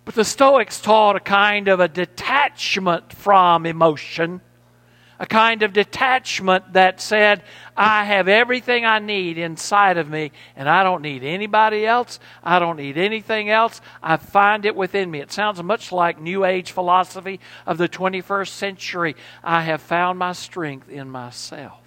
But 0.03 0.15
the 0.15 0.25
Stoics 0.25 0.81
taught 0.81 1.15
a 1.15 1.22
kind 1.22 1.70
of 1.70 1.79
a 1.79 1.88
detachment 1.88 3.13
from 3.13 3.65
emotion, 3.65 4.41
a 5.22 5.25
kind 5.28 5.62
of 5.62 5.72
detachment 5.72 6.74
that 6.74 7.00
said, 7.00 7.44
I 7.78 8.06
have 8.06 8.28
everything 8.28 8.86
I 8.86 8.98
need 8.98 9.38
inside 9.38 9.98
of 9.98 10.10
me, 10.10 10.32
and 10.56 10.68
I 10.68 10.82
don't 10.82 11.04
need 11.04 11.24
anybody 11.24 11.86
else. 11.86 12.20
I 12.44 12.58
don't 12.58 12.78
need 12.78 12.98
anything 12.98 13.48
else. 13.48 13.82
I 14.01 14.18
find 14.18 14.66
it 14.66 14.75
within 14.75 15.12
me. 15.12 15.20
It 15.20 15.32
sounds 15.32 15.62
much 15.62 15.92
like 15.92 16.20
New 16.20 16.44
Age 16.44 16.72
philosophy 16.72 17.40
of 17.68 17.78
the 17.78 17.88
21st 17.88 18.48
century. 18.48 19.16
I 19.44 19.62
have 19.62 19.84
found 19.84 20.18
my 20.18 20.32
strength 20.32 20.90
in 20.90 21.08
myself. 21.08 21.80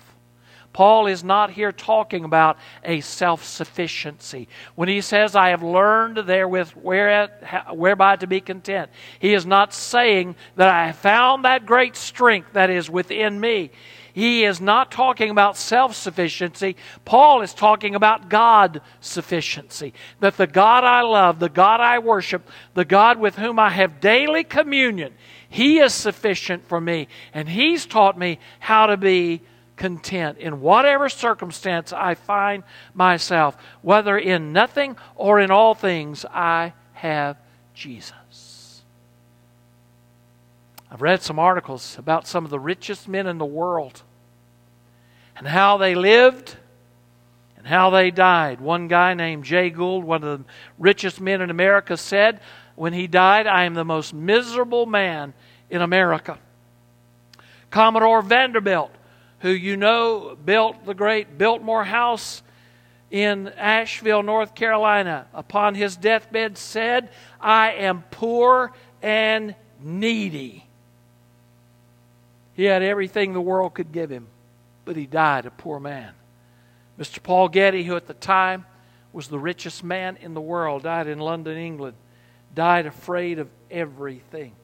Paul 0.74 1.06
is 1.06 1.22
not 1.22 1.52
here 1.52 1.70
talking 1.70 2.24
about 2.24 2.58
a 2.82 3.00
self 3.00 3.44
sufficiency. 3.44 4.48
When 4.74 4.88
he 4.88 5.00
says, 5.00 5.36
I 5.36 5.50
have 5.50 5.62
learned 5.62 6.18
therewith 6.18 6.70
whereby 6.70 8.16
to 8.16 8.26
be 8.26 8.40
content, 8.40 8.90
he 9.20 9.34
is 9.34 9.46
not 9.46 9.72
saying 9.72 10.34
that 10.56 10.68
I 10.68 10.88
have 10.88 10.96
found 10.96 11.44
that 11.44 11.64
great 11.64 11.94
strength 11.94 12.54
that 12.54 12.70
is 12.70 12.90
within 12.90 13.40
me. 13.40 13.70
He 14.14 14.44
is 14.44 14.60
not 14.60 14.90
talking 14.90 15.30
about 15.30 15.56
self 15.56 15.94
sufficiency. 15.94 16.74
Paul 17.04 17.42
is 17.42 17.54
talking 17.54 17.94
about 17.94 18.28
God 18.28 18.80
sufficiency. 19.00 19.94
That 20.18 20.36
the 20.36 20.48
God 20.48 20.82
I 20.82 21.02
love, 21.02 21.38
the 21.38 21.48
God 21.48 21.80
I 21.80 22.00
worship, 22.00 22.48
the 22.74 22.84
God 22.84 23.20
with 23.20 23.36
whom 23.36 23.60
I 23.60 23.70
have 23.70 24.00
daily 24.00 24.42
communion, 24.42 25.14
He 25.48 25.78
is 25.78 25.94
sufficient 25.94 26.66
for 26.66 26.80
me. 26.80 27.06
And 27.32 27.48
He's 27.48 27.86
taught 27.86 28.18
me 28.18 28.40
how 28.58 28.86
to 28.86 28.96
be 28.96 29.40
content 29.76 30.38
in 30.38 30.60
whatever 30.60 31.08
circumstance 31.08 31.92
I 31.92 32.14
find 32.14 32.62
myself, 32.92 33.56
whether 33.82 34.16
in 34.16 34.52
nothing 34.52 34.96
or 35.16 35.40
in 35.40 35.50
all 35.50 35.74
things, 35.74 36.24
I 36.32 36.72
have 36.92 37.36
Jesus. 37.74 38.82
I've 40.90 41.02
read 41.02 41.22
some 41.22 41.40
articles 41.40 41.98
about 41.98 42.28
some 42.28 42.44
of 42.44 42.50
the 42.50 42.60
richest 42.60 43.08
men 43.08 43.26
in 43.26 43.38
the 43.38 43.44
world 43.44 44.02
and 45.36 45.46
how 45.46 45.76
they 45.76 45.96
lived 45.96 46.56
and 47.56 47.66
how 47.66 47.90
they 47.90 48.12
died. 48.12 48.60
One 48.60 48.86
guy 48.86 49.14
named 49.14 49.44
Jay 49.44 49.70
Gould, 49.70 50.04
one 50.04 50.22
of 50.22 50.38
the 50.38 50.44
richest 50.78 51.20
men 51.20 51.40
in 51.40 51.50
America, 51.50 51.96
said 51.96 52.38
when 52.76 52.92
he 52.92 53.08
died, 53.08 53.48
I 53.48 53.64
am 53.64 53.74
the 53.74 53.84
most 53.84 54.14
miserable 54.14 54.86
man 54.86 55.34
in 55.68 55.82
America. 55.82 56.38
Commodore 57.70 58.22
Vanderbilt 58.22 58.92
who 59.44 59.50
you 59.50 59.76
know 59.76 60.38
built 60.42 60.86
the 60.86 60.94
great 60.94 61.36
Biltmore 61.36 61.84
House 61.84 62.42
in 63.10 63.48
Asheville, 63.48 64.22
North 64.22 64.54
Carolina, 64.54 65.26
upon 65.34 65.74
his 65.74 65.98
deathbed 65.98 66.56
said, 66.56 67.10
I 67.38 67.72
am 67.72 68.04
poor 68.10 68.72
and 69.02 69.54
needy. 69.82 70.66
He 72.54 72.64
had 72.64 72.82
everything 72.82 73.34
the 73.34 73.40
world 73.42 73.74
could 73.74 73.92
give 73.92 74.08
him, 74.08 74.28
but 74.86 74.96
he 74.96 75.04
died 75.04 75.44
a 75.44 75.50
poor 75.50 75.78
man. 75.78 76.14
Mr. 76.98 77.22
Paul 77.22 77.50
Getty, 77.50 77.84
who 77.84 77.96
at 77.96 78.06
the 78.06 78.14
time 78.14 78.64
was 79.12 79.28
the 79.28 79.38
richest 79.38 79.84
man 79.84 80.16
in 80.22 80.32
the 80.32 80.40
world, 80.40 80.84
died 80.84 81.06
in 81.06 81.18
London, 81.18 81.58
England, 81.58 81.98
died 82.54 82.86
afraid 82.86 83.38
of 83.38 83.50
everything. 83.70 84.54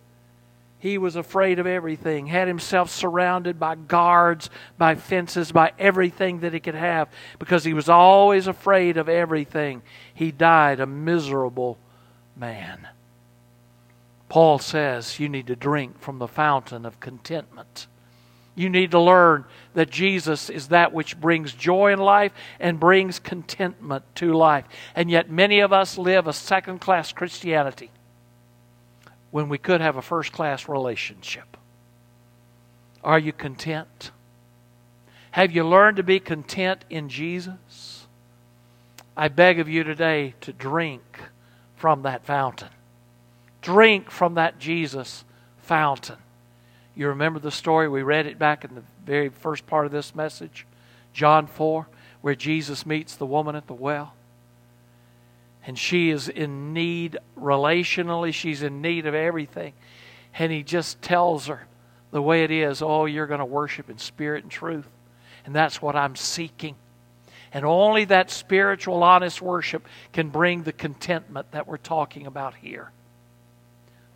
He 0.80 0.96
was 0.96 1.14
afraid 1.14 1.58
of 1.58 1.66
everything, 1.66 2.26
had 2.26 2.48
himself 2.48 2.90
surrounded 2.90 3.60
by 3.60 3.74
guards, 3.74 4.48
by 4.78 4.94
fences, 4.94 5.52
by 5.52 5.72
everything 5.78 6.40
that 6.40 6.54
he 6.54 6.60
could 6.60 6.74
have, 6.74 7.10
because 7.38 7.64
he 7.64 7.74
was 7.74 7.90
always 7.90 8.46
afraid 8.46 8.96
of 8.96 9.06
everything. 9.06 9.82
He 10.14 10.32
died 10.32 10.80
a 10.80 10.86
miserable 10.86 11.78
man. 12.34 12.88
Paul 14.30 14.58
says 14.58 15.20
you 15.20 15.28
need 15.28 15.48
to 15.48 15.56
drink 15.56 16.00
from 16.00 16.18
the 16.18 16.28
fountain 16.28 16.86
of 16.86 16.98
contentment. 16.98 17.86
You 18.54 18.70
need 18.70 18.92
to 18.92 19.00
learn 19.00 19.44
that 19.74 19.90
Jesus 19.90 20.48
is 20.48 20.68
that 20.68 20.94
which 20.94 21.20
brings 21.20 21.52
joy 21.52 21.92
in 21.92 21.98
life 21.98 22.32
and 22.58 22.80
brings 22.80 23.18
contentment 23.18 24.04
to 24.16 24.32
life. 24.32 24.64
And 24.94 25.10
yet, 25.10 25.30
many 25.30 25.60
of 25.60 25.74
us 25.74 25.98
live 25.98 26.26
a 26.26 26.32
second 26.32 26.80
class 26.80 27.12
Christianity 27.12 27.90
when 29.30 29.48
we 29.48 29.58
could 29.58 29.80
have 29.80 29.96
a 29.96 30.02
first 30.02 30.32
class 30.32 30.68
relationship? 30.68 31.56
Are 33.02 33.18
you 33.18 33.32
content? 33.32 34.10
Have 35.32 35.52
you 35.52 35.64
learned 35.64 35.96
to 35.96 36.02
be 36.02 36.20
content 36.20 36.84
in 36.90 37.08
Jesus? 37.08 38.06
I 39.16 39.28
beg 39.28 39.58
of 39.58 39.68
you 39.68 39.84
today 39.84 40.34
to 40.42 40.52
drink 40.52 41.02
from 41.76 42.02
that 42.02 42.24
fountain. 42.24 42.70
Drink 43.62 44.10
from 44.10 44.34
that 44.34 44.58
Jesus 44.58 45.24
fountain. 45.58 46.16
You 46.96 47.08
remember 47.08 47.38
the 47.38 47.50
story? 47.50 47.88
We 47.88 48.02
read 48.02 48.26
it 48.26 48.38
back 48.38 48.64
in 48.64 48.74
the 48.74 48.82
very 49.04 49.28
first 49.28 49.66
part 49.66 49.86
of 49.86 49.92
this 49.92 50.14
message, 50.14 50.66
John 51.12 51.46
4, 51.46 51.86
where 52.20 52.34
Jesus 52.34 52.84
meets 52.84 53.16
the 53.16 53.26
woman 53.26 53.56
at 53.56 53.66
the 53.66 53.74
well 53.74 54.14
and 55.70 55.78
she 55.78 56.10
is 56.10 56.28
in 56.28 56.72
need 56.72 57.16
relationally, 57.38 58.34
she's 58.34 58.64
in 58.64 58.82
need 58.82 59.06
of 59.06 59.14
everything. 59.14 59.72
And 60.34 60.50
he 60.50 60.64
just 60.64 61.00
tells 61.00 61.46
her 61.46 61.68
the 62.10 62.20
way 62.20 62.42
it 62.42 62.50
is 62.50 62.82
oh, 62.82 63.04
you're 63.04 63.28
going 63.28 63.38
to 63.38 63.46
worship 63.46 63.88
in 63.88 63.98
spirit 63.98 64.42
and 64.42 64.50
truth. 64.50 64.88
And 65.46 65.54
that's 65.54 65.80
what 65.80 65.94
I'm 65.94 66.16
seeking. 66.16 66.74
And 67.52 67.64
only 67.64 68.04
that 68.06 68.32
spiritual, 68.32 69.04
honest 69.04 69.40
worship 69.40 69.86
can 70.12 70.30
bring 70.30 70.64
the 70.64 70.72
contentment 70.72 71.52
that 71.52 71.68
we're 71.68 71.76
talking 71.76 72.26
about 72.26 72.56
here. 72.56 72.90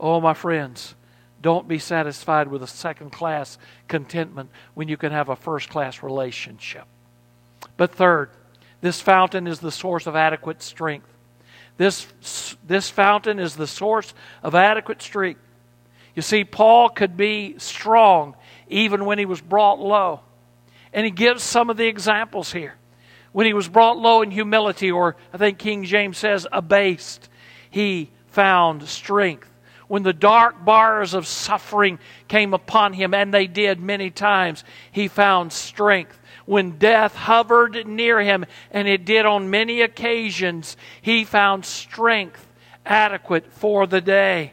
Oh, 0.01 0.21
my 0.21 0.35
friends, 0.35 0.97
don't 1.41 1.69
be 1.69 1.79
satisfied 1.79 2.49
with 2.49 2.65
a 2.65 2.67
second 2.67 3.11
class 3.11 3.59
contentment 3.87 4.51
when 4.75 4.89
you 4.89 4.97
can 4.97 5.13
have 5.13 5.29
a 5.29 5.37
first 5.37 5.69
class 5.69 6.03
relationship. 6.03 6.87
But 7.77 7.93
third, 7.93 8.31
this 8.81 9.01
fountain 9.01 9.47
is 9.47 9.61
the 9.61 9.71
source 9.71 10.09
of 10.09 10.17
adequate 10.17 10.61
strength. 10.61 11.14
This, 11.77 12.07
this 12.67 12.89
fountain 12.89 13.39
is 13.39 13.57
the 13.57 13.67
source 13.67 14.15
of 14.43 14.55
adequate 14.55 15.03
strength. 15.03 15.41
You 16.15 16.23
see, 16.23 16.45
Paul 16.45 16.89
could 16.89 17.17
be 17.17 17.57
strong 17.59 18.37
even 18.69 19.05
when 19.05 19.19
he 19.19 19.27
was 19.27 19.41
brought 19.41 19.81
low. 19.81 20.21
And 20.93 21.05
he 21.05 21.11
gives 21.11 21.43
some 21.43 21.71
of 21.71 21.77
the 21.77 21.87
examples 21.87 22.53
here. 22.53 22.77
When 23.33 23.47
he 23.47 23.53
was 23.53 23.69
brought 23.69 23.99
low 23.99 24.23
in 24.23 24.31
humility, 24.31 24.93
or 24.93 25.17
I 25.33 25.39
think 25.39 25.59
King 25.59 25.83
James 25.85 26.19
says 26.19 26.47
abased, 26.53 27.29
he 27.69 28.11
found 28.29 28.85
strength. 28.85 29.51
When 29.89 30.05
the 30.05 30.13
dark 30.13 30.65
bars 30.65 31.15
of 31.15 31.27
suffering 31.27 31.99
came 32.29 32.55
upon 32.55 32.93
him, 32.93 33.13
and 33.13 33.35
they 33.35 33.49
did 33.49 33.81
many 33.81 34.11
times, 34.11 34.63
he 34.93 35.09
found 35.09 35.53
strength 35.53 36.19
when 36.47 36.79
death 36.79 37.15
hovered 37.15 37.87
near 37.87 38.21
him, 38.21 38.45
and 38.71 38.87
it 38.87 39.05
did 39.05 39.27
on 39.27 39.51
many 39.51 39.81
occasions, 39.81 40.77
he 41.01 41.25
found 41.25 41.65
strength 41.65 42.47
adequate 42.85 43.53
for 43.53 43.87
the 43.87 44.01
day. 44.01 44.53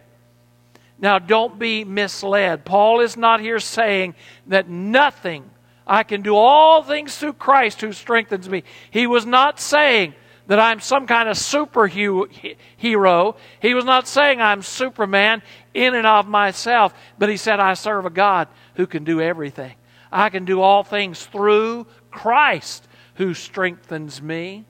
Now, 1.00 1.20
don't 1.20 1.58
be 1.58 1.84
misled. 1.84 2.64
Paul 2.64 3.02
is 3.02 3.18
not 3.18 3.42
here 3.42 3.60
saying 3.60 4.16
that 4.48 4.70
nothing, 4.70 5.50
I 5.86 6.04
can 6.04 6.22
do 6.22 6.36
all 6.36 6.84
things 6.84 7.18
through 7.18 7.34
Christ 7.34 7.82
who 7.82 7.92
strengthens 7.92 8.48
me. 8.48 8.64
He 8.92 9.08
was 9.08 9.26
not 9.26 9.60
saying 9.60 10.14
that 10.48 10.60
I'm 10.60 10.80
some 10.80 11.08
kind 11.08 11.28
of 11.28 11.38
superhero. 11.38 13.36
He 13.62 13.74
was 13.74 13.86
not 13.86 14.08
saying 14.08 14.42
I'm 14.42 14.62
Superman 14.62 15.42
in 15.74 15.96
and 15.96 16.06
of 16.06 16.28
myself, 16.28 16.94
but 17.18 17.30
he 17.30 17.38
said, 17.38 17.60
I 17.60 17.74
serve 17.74 18.06
a 18.06 18.10
God 18.10 18.48
who 18.76 18.86
can 18.86 19.04
do 19.04 19.20
everything. 19.22 19.74
I 20.12 20.30
can 20.30 20.46
do 20.46 20.62
all 20.62 20.84
things 20.84 21.26
through 21.26 21.88
Christ 22.10 22.88
who 23.16 23.34
strengthens 23.34 24.22
me. 24.22 24.66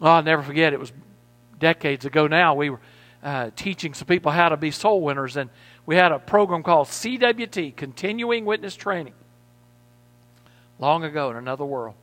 Oh, 0.00 0.06
I'll 0.06 0.22
never 0.22 0.42
forget, 0.42 0.72
it 0.72 0.80
was 0.80 0.92
decades 1.58 2.04
ago 2.04 2.26
now. 2.26 2.54
We 2.54 2.70
were 2.70 2.80
uh, 3.22 3.50
teaching 3.56 3.94
some 3.94 4.06
people 4.06 4.32
how 4.32 4.48
to 4.48 4.56
be 4.56 4.70
soul 4.70 5.00
winners, 5.00 5.36
and 5.36 5.50
we 5.86 5.96
had 5.96 6.12
a 6.12 6.18
program 6.18 6.62
called 6.62 6.88
CWT, 6.88 7.76
Continuing 7.76 8.44
Witness 8.44 8.74
Training, 8.76 9.14
long 10.78 11.04
ago 11.04 11.30
in 11.30 11.36
another 11.36 11.64
world. 11.64 11.94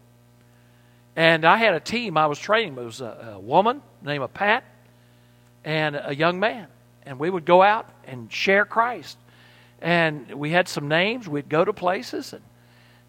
And 1.15 1.43
I 1.43 1.57
had 1.57 1.73
a 1.73 1.79
team 1.79 2.17
I 2.17 2.27
was 2.27 2.39
training. 2.39 2.77
It 2.77 2.83
was 2.83 3.01
a, 3.01 3.33
a 3.35 3.39
woman 3.39 3.81
named 4.01 4.33
Pat 4.33 4.63
and 5.65 5.99
a 6.01 6.15
young 6.15 6.39
man. 6.39 6.67
And 7.05 7.19
we 7.19 7.29
would 7.29 7.45
go 7.45 7.61
out 7.61 7.89
and 8.05 8.31
share 8.31 8.63
Christ 8.63 9.17
and 9.81 10.31
we 10.33 10.51
had 10.51 10.67
some 10.67 10.87
names. 10.87 11.27
We'd 11.27 11.49
go 11.49 11.63
to 11.63 11.73
places, 11.73 12.33
and 12.33 12.43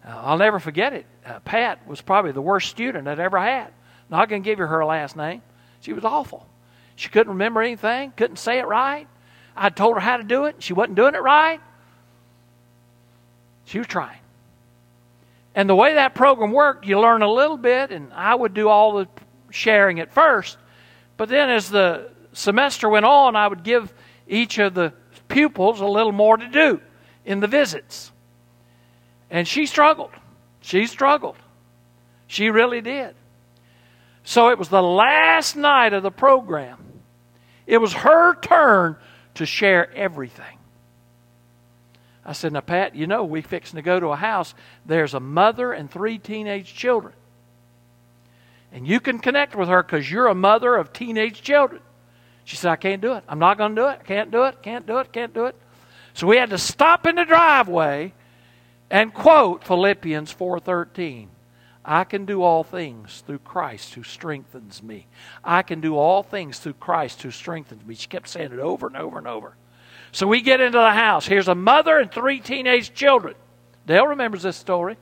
uh, 0.05 0.21
I'll 0.23 0.37
never 0.37 0.59
forget 0.59 0.93
it. 0.93 1.05
Uh, 1.25 1.39
Pat 1.39 1.87
was 1.87 2.01
probably 2.01 2.31
the 2.31 2.41
worst 2.41 2.69
student 2.69 3.07
I'd 3.07 3.19
ever 3.19 3.39
had. 3.39 3.69
Not 4.09 4.29
going 4.29 4.43
to 4.43 4.49
give 4.49 4.59
you 4.59 4.65
her 4.65 4.83
last 4.85 5.15
name. 5.15 5.41
She 5.81 5.93
was 5.93 6.03
awful. 6.03 6.45
She 6.95 7.09
couldn't 7.09 7.33
remember 7.33 7.61
anything, 7.61 8.13
couldn't 8.15 8.37
say 8.37 8.59
it 8.59 8.67
right. 8.67 9.07
I 9.55 9.69
told 9.69 9.95
her 9.95 9.99
how 9.99 10.17
to 10.17 10.23
do 10.23 10.45
it. 10.45 10.55
and 10.55 10.63
She 10.63 10.73
wasn't 10.73 10.95
doing 10.95 11.15
it 11.15 11.21
right. 11.21 11.59
She 13.65 13.77
was 13.77 13.87
trying. 13.87 14.19
And 15.55 15.69
the 15.69 15.75
way 15.75 15.95
that 15.95 16.15
program 16.15 16.51
worked, 16.51 16.85
you 16.85 16.99
learn 16.99 17.21
a 17.21 17.31
little 17.31 17.57
bit, 17.57 17.91
and 17.91 18.13
I 18.13 18.33
would 18.33 18.53
do 18.53 18.69
all 18.69 18.93
the 18.93 19.07
sharing 19.49 19.99
at 19.99 20.13
first. 20.13 20.57
But 21.17 21.29
then 21.29 21.49
as 21.49 21.69
the 21.69 22.09
semester 22.33 22.87
went 22.87 23.05
on, 23.05 23.35
I 23.35 23.47
would 23.47 23.63
give 23.63 23.93
each 24.27 24.59
of 24.59 24.73
the 24.73 24.93
pupils 25.31 25.81
a 25.81 25.85
little 25.85 26.11
more 26.11 26.37
to 26.37 26.47
do 26.47 26.81
in 27.25 27.39
the 27.39 27.47
visits. 27.47 28.11
And 29.29 29.47
she 29.47 29.65
struggled. 29.65 30.11
She 30.61 30.85
struggled. 30.85 31.37
She 32.27 32.49
really 32.49 32.81
did. 32.81 33.15
So 34.23 34.49
it 34.49 34.59
was 34.59 34.69
the 34.69 34.83
last 34.83 35.55
night 35.55 35.93
of 35.93 36.03
the 36.03 36.11
program. 36.11 36.77
It 37.65 37.79
was 37.79 37.93
her 37.93 38.35
turn 38.35 38.97
to 39.35 39.45
share 39.45 39.91
everything. 39.93 40.57
I 42.23 42.33
said, 42.33 42.53
Now, 42.53 42.61
Pat, 42.61 42.95
you 42.95 43.07
know, 43.07 43.23
we 43.23 43.41
fixing 43.41 43.77
to 43.77 43.81
go 43.81 43.99
to 43.99 44.07
a 44.07 44.15
house. 44.15 44.53
There's 44.85 45.13
a 45.13 45.19
mother 45.19 45.73
and 45.73 45.89
three 45.89 46.19
teenage 46.19 46.73
children. 46.73 47.13
And 48.71 48.87
you 48.87 48.99
can 48.99 49.19
connect 49.19 49.55
with 49.55 49.69
her 49.69 49.81
because 49.81 50.09
you're 50.09 50.27
a 50.27 50.35
mother 50.35 50.75
of 50.75 50.93
teenage 50.93 51.41
children. 51.41 51.81
She 52.43 52.57
said, 52.57 52.71
I 52.71 52.75
can't 52.75 53.01
do 53.01 53.13
it. 53.13 53.23
I'm 53.27 53.39
not 53.39 53.57
going 53.57 53.75
to 53.75 53.81
do 53.81 53.87
it. 53.87 54.03
Can't 54.05 54.31
do 54.31 54.43
it. 54.43 54.61
Can't 54.61 54.85
do 54.85 54.97
it. 54.97 55.11
Can't 55.11 55.33
do 55.33 55.45
it. 55.45 55.55
So 56.13 56.27
we 56.27 56.37
had 56.37 56.49
to 56.49 56.57
stop 56.57 57.05
in 57.05 57.15
the 57.15 57.25
driveway 57.25 58.13
and 58.89 59.13
quote 59.13 59.63
Philippians 59.63 60.33
4:13. 60.33 61.27
I 61.83 62.03
can 62.03 62.25
do 62.25 62.43
all 62.43 62.63
things 62.63 63.23
through 63.25 63.39
Christ 63.39 63.95
who 63.95 64.03
strengthens 64.03 64.83
me. 64.83 65.07
I 65.43 65.63
can 65.63 65.81
do 65.81 65.97
all 65.97 66.21
things 66.21 66.59
through 66.59 66.73
Christ 66.73 67.23
who 67.23 67.31
strengthens 67.31 67.83
me. 67.85 67.95
She 67.95 68.07
kept 68.07 68.27
saying 68.27 68.51
it 68.51 68.59
over 68.59 68.85
and 68.85 68.95
over 68.95 69.17
and 69.17 69.27
over. 69.27 69.55
So 70.11 70.27
we 70.27 70.41
get 70.41 70.61
into 70.61 70.77
the 70.77 70.91
house. 70.91 71.25
Here's 71.25 71.47
a 71.47 71.55
mother 71.55 71.97
and 71.97 72.11
three 72.11 72.39
teenage 72.39 72.93
children. 72.93 73.33
Dale 73.87 74.07
remembers 74.07 74.43
this 74.43 74.57
story. 74.57 74.97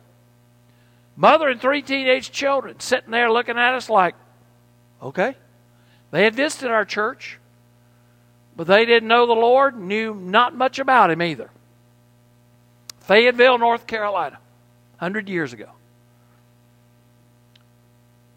Mother 1.18 1.50
and 1.50 1.60
three 1.60 1.82
teenage 1.82 2.32
children 2.32 2.80
sitting 2.80 3.12
there 3.12 3.30
looking 3.30 3.58
at 3.58 3.74
us 3.74 3.90
like, 3.90 4.16
okay. 5.02 5.36
They 6.12 6.24
had 6.24 6.36
visited 6.36 6.72
our 6.72 6.86
church, 6.86 7.40
but 8.56 8.68
they 8.68 8.86
didn't 8.86 9.08
know 9.08 9.26
the 9.26 9.34
Lord, 9.34 9.78
knew 9.78 10.14
not 10.14 10.56
much 10.56 10.80
about 10.80 11.12
Him 11.12 11.22
either. 11.22 11.50
Fayetteville, 13.02 13.58
North 13.58 13.88
Carolina, 13.88 14.40
100 14.98 15.30
years 15.30 15.54
ago. 15.54 15.70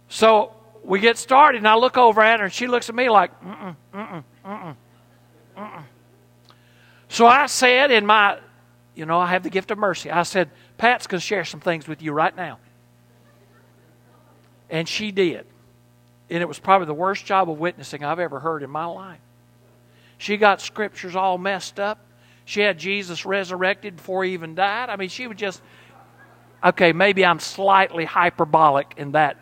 So 0.09 0.53
we 0.85 1.01
get 1.01 1.17
started, 1.17 1.59
and 1.59 1.69
I 1.69 1.77
look 1.77 1.97
over 1.97 2.21
at 2.21 2.41
her, 2.41 2.45
and 2.45 2.55
she 2.55 2.67
looks 2.67 2.89
at 2.89 2.95
me 2.95 3.09
like, 3.09 3.39
mm-mm, 3.43 3.77
mm-mm, 3.95 4.25
mm-mm, 4.45 4.77
mm-mm. 5.57 5.83
So 7.09 7.27
I 7.27 7.47
said, 7.47 7.91
in 7.91 8.07
my, 8.07 8.39
you 8.95 9.07
know, 9.07 9.19
I 9.19 9.27
have 9.29 9.43
the 9.43 9.51
gift 9.51 9.71
of 9.71 9.79
mercy. 9.79 10.11
I 10.11 10.23
said, 10.23 10.51
Pat's 10.79 11.07
going 11.07 11.21
to 11.21 11.27
share 11.27 11.45
some 11.45 11.61
things 11.61 11.87
with 11.87 12.03
you 12.03 12.13
right 12.13 12.35
now. 12.35 12.59
And 14.71 14.89
she 14.89 15.13
did 15.13 15.47
and 16.31 16.43
it 16.43 16.47
was 16.47 16.59
probably 16.59 16.87
the 16.87 16.95
worst 16.95 17.27
job 17.27 17.51
of 17.51 17.59
witnessing 17.59 18.05
I've 18.05 18.19
ever 18.19 18.41
heard 18.41 18.63
in 18.63 18.71
my 18.71 18.87
life. 18.87 19.21
She 20.19 20.37
got 20.37 20.61
scriptures 20.61 21.17
all 21.17 21.39
messed 21.39 21.81
up. 21.81 21.99
She 22.45 22.61
had 22.61 22.79
Jesus 22.79 23.27
resurrected 23.27 23.97
before 23.97 24.25
he 24.25 24.33
even 24.33 24.55
died. 24.55 24.89
I 24.89 24.97
mean, 24.97 25.09
she 25.09 25.27
would 25.27 25.39
just, 25.39 25.61
okay, 26.63 26.93
maybe 26.93 27.25
I'm 27.25 27.41
slightly 27.41 28.05
hyperbolic 28.05 28.95
in 28.97 29.13
that 29.13 29.37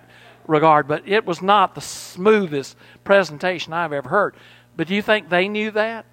regard, 0.47 0.89
but 0.89 1.09
it 1.09 1.25
was 1.25 1.41
not 1.41 1.75
the 1.75 1.81
smoothest 1.81 2.77
presentation 3.05 3.73
I've 3.73 3.93
ever 3.93 4.09
heard. 4.09 4.35
But 4.77 4.89
do 4.89 4.95
you 4.95 5.03
think 5.03 5.29
they 5.29 5.49
knew 5.49 5.71
that? 5.73 6.07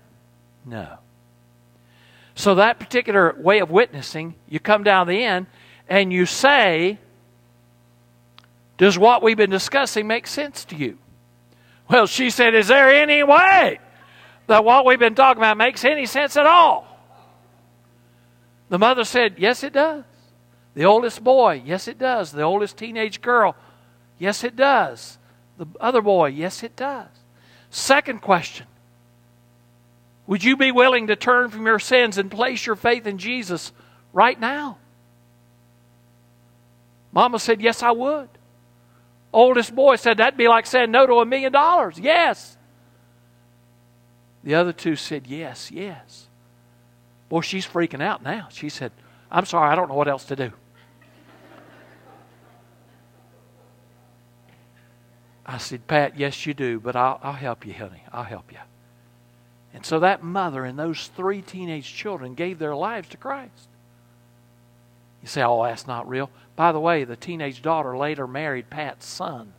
No. 0.65 0.97
So, 2.36 2.56
that 2.56 2.77
particular 2.77 3.36
way 3.39 3.60
of 3.60 3.71
witnessing, 3.71 4.36
you 4.47 4.60
come 4.60 4.84
down 4.84 5.08
the 5.08 5.23
end 5.23 5.47
and 5.88 6.13
you 6.13 6.25
say, 6.25 6.99
Does 8.77 8.97
what 8.97 9.23
we've 9.23 9.37
been 9.37 9.49
discussing 9.49 10.07
make 10.07 10.27
sense 10.27 10.63
to 10.65 10.75
you? 10.75 10.97
Well, 11.89 12.05
she 12.05 12.29
said, 12.29 12.53
Is 12.53 12.67
there 12.67 12.89
any 12.89 13.23
way 13.23 13.79
that 14.47 14.63
what 14.63 14.85
we've 14.85 14.99
been 14.99 15.15
talking 15.15 15.41
about 15.41 15.57
makes 15.57 15.83
any 15.83 16.05
sense 16.05 16.37
at 16.37 16.45
all? 16.45 16.85
The 18.69 18.77
mother 18.77 19.03
said, 19.03 19.35
Yes, 19.37 19.63
it 19.63 19.73
does. 19.73 20.03
The 20.75 20.85
oldest 20.85 21.23
boy, 21.23 21.63
yes, 21.65 21.87
it 21.87 21.97
does. 21.97 22.31
The 22.31 22.43
oldest 22.43 22.77
teenage 22.77 23.21
girl, 23.21 23.55
yes, 24.19 24.43
it 24.43 24.55
does. 24.55 25.17
The 25.57 25.65
other 25.79 26.01
boy, 26.01 26.27
yes, 26.27 26.61
it 26.61 26.75
does. 26.75 27.07
Second 27.71 28.21
question 28.21 28.67
Would 30.27 30.43
you 30.43 30.55
be 30.55 30.71
willing 30.71 31.07
to 31.07 31.15
turn 31.15 31.49
from 31.49 31.65
your 31.65 31.79
sins 31.79 32.17
and 32.19 32.29
place 32.29 32.65
your 32.65 32.75
faith 32.75 33.07
in 33.07 33.17
Jesus 33.17 33.71
right 34.13 34.39
now? 34.39 34.77
Mama 37.11 37.39
said, 37.39 37.61
Yes, 37.61 37.81
I 37.81 37.91
would. 37.91 38.29
Oldest 39.33 39.75
boy 39.75 39.95
said, 39.97 40.17
That'd 40.17 40.37
be 40.37 40.47
like 40.47 40.65
saying 40.65 40.91
no 40.91 41.05
to 41.05 41.15
a 41.15 41.25
million 41.25 41.51
dollars. 41.51 41.99
Yes. 41.99 42.57
The 44.43 44.55
other 44.55 44.73
two 44.73 44.95
said, 44.95 45.27
Yes, 45.27 45.71
yes. 45.71 46.27
Boy, 47.29 47.41
she's 47.41 47.65
freaking 47.65 48.01
out 48.01 48.23
now. 48.23 48.47
She 48.51 48.69
said, 48.69 48.91
I'm 49.29 49.45
sorry, 49.45 49.69
I 49.69 49.75
don't 49.75 49.89
know 49.89 49.95
what 49.95 50.07
else 50.07 50.25
to 50.25 50.35
do. 50.35 50.51
I 55.45 55.57
said, 55.57 55.87
Pat, 55.87 56.19
yes, 56.19 56.45
you 56.45 56.53
do, 56.53 56.79
but 56.79 56.95
I'll, 56.95 57.19
I'll 57.23 57.33
help 57.33 57.65
you, 57.65 57.73
honey. 57.73 58.03
I'll 58.11 58.23
help 58.23 58.51
you. 58.51 58.57
And 59.73 59.85
so 59.85 59.99
that 59.99 60.23
mother 60.23 60.65
and 60.65 60.77
those 60.77 61.07
three 61.15 61.41
teenage 61.41 61.93
children 61.93 62.33
gave 62.33 62.59
their 62.59 62.75
lives 62.75 63.07
to 63.09 63.17
Christ. 63.17 63.69
You 65.21 65.27
say, 65.27 65.43
oh, 65.43 65.63
that's 65.63 65.87
not 65.87 66.07
real. 66.07 66.29
By 66.57 66.71
the 66.71 66.79
way, 66.79 67.05
the 67.05 67.15
teenage 67.15 67.61
daughter 67.61 67.95
later 67.95 68.27
married 68.27 68.69
Pat's 68.69 69.05
son. 69.05 69.53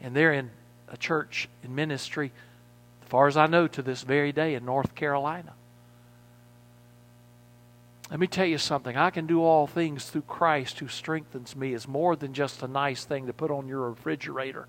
And 0.00 0.14
they're 0.14 0.34
in 0.34 0.50
a 0.88 0.98
church 0.98 1.48
in 1.64 1.74
ministry, 1.74 2.30
as 3.02 3.08
far 3.08 3.26
as 3.26 3.38
I 3.38 3.46
know, 3.46 3.66
to 3.68 3.82
this 3.82 4.02
very 4.02 4.30
day 4.30 4.54
in 4.54 4.66
North 4.66 4.94
Carolina. 4.94 5.54
Let 8.10 8.20
me 8.20 8.26
tell 8.26 8.44
you 8.44 8.58
something. 8.58 8.98
I 8.98 9.08
can 9.08 9.26
do 9.26 9.42
all 9.42 9.66
things 9.66 10.04
through 10.04 10.22
Christ 10.22 10.78
who 10.78 10.88
strengthens 10.88 11.56
me 11.56 11.72
is 11.72 11.88
more 11.88 12.16
than 12.16 12.34
just 12.34 12.62
a 12.62 12.68
nice 12.68 13.06
thing 13.06 13.26
to 13.26 13.32
put 13.32 13.50
on 13.50 13.66
your 13.66 13.88
refrigerator. 13.88 14.68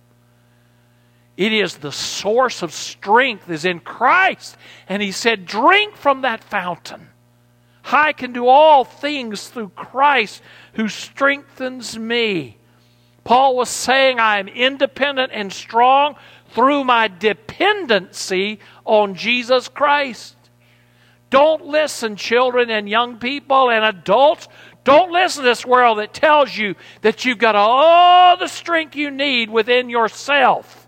It 1.36 1.52
is 1.52 1.76
the 1.76 1.92
source 1.92 2.62
of 2.62 2.72
strength 2.72 3.50
is 3.50 3.66
in 3.66 3.82
Christ. 3.82 4.56
And 4.88 5.02
he 5.02 5.12
said, 5.12 5.46
drink 5.46 5.98
from 5.98 6.22
that 6.22 6.46
fountain. 6.46 7.10
I 7.92 8.14
can 8.14 8.34
do 8.34 8.48
all 8.48 8.84
things 8.84 9.48
through 9.48 9.70
Christ 9.70 10.42
who 10.74 10.88
strengthens 10.88 11.98
me. 11.98 12.58
Paul 13.24 13.56
was 13.56 13.70
saying, 13.70 14.20
I 14.20 14.40
am 14.40 14.48
independent 14.48 15.32
and 15.34 15.52
strong 15.52 16.16
through 16.52 16.84
my 16.84 17.08
dependency 17.08 18.60
on 18.86 19.16
Jesus 19.16 19.68
Christ. 19.68 20.36
Don't 21.30 21.66
listen, 21.66 22.16
children 22.16 22.70
and 22.70 22.88
young 22.88 23.18
people 23.18 23.70
and 23.70 23.84
adults. 23.84 24.48
Don't 24.84 25.12
listen 25.12 25.44
to 25.44 25.50
this 25.50 25.66
world 25.66 25.98
that 25.98 26.14
tells 26.14 26.56
you 26.56 26.76
that 27.02 27.26
you've 27.26 27.40
got 27.40 27.56
all 27.56 28.38
the 28.38 28.48
strength 28.48 28.96
you 28.96 29.10
need 29.10 29.50
within 29.50 29.90
yourself. 29.90 30.88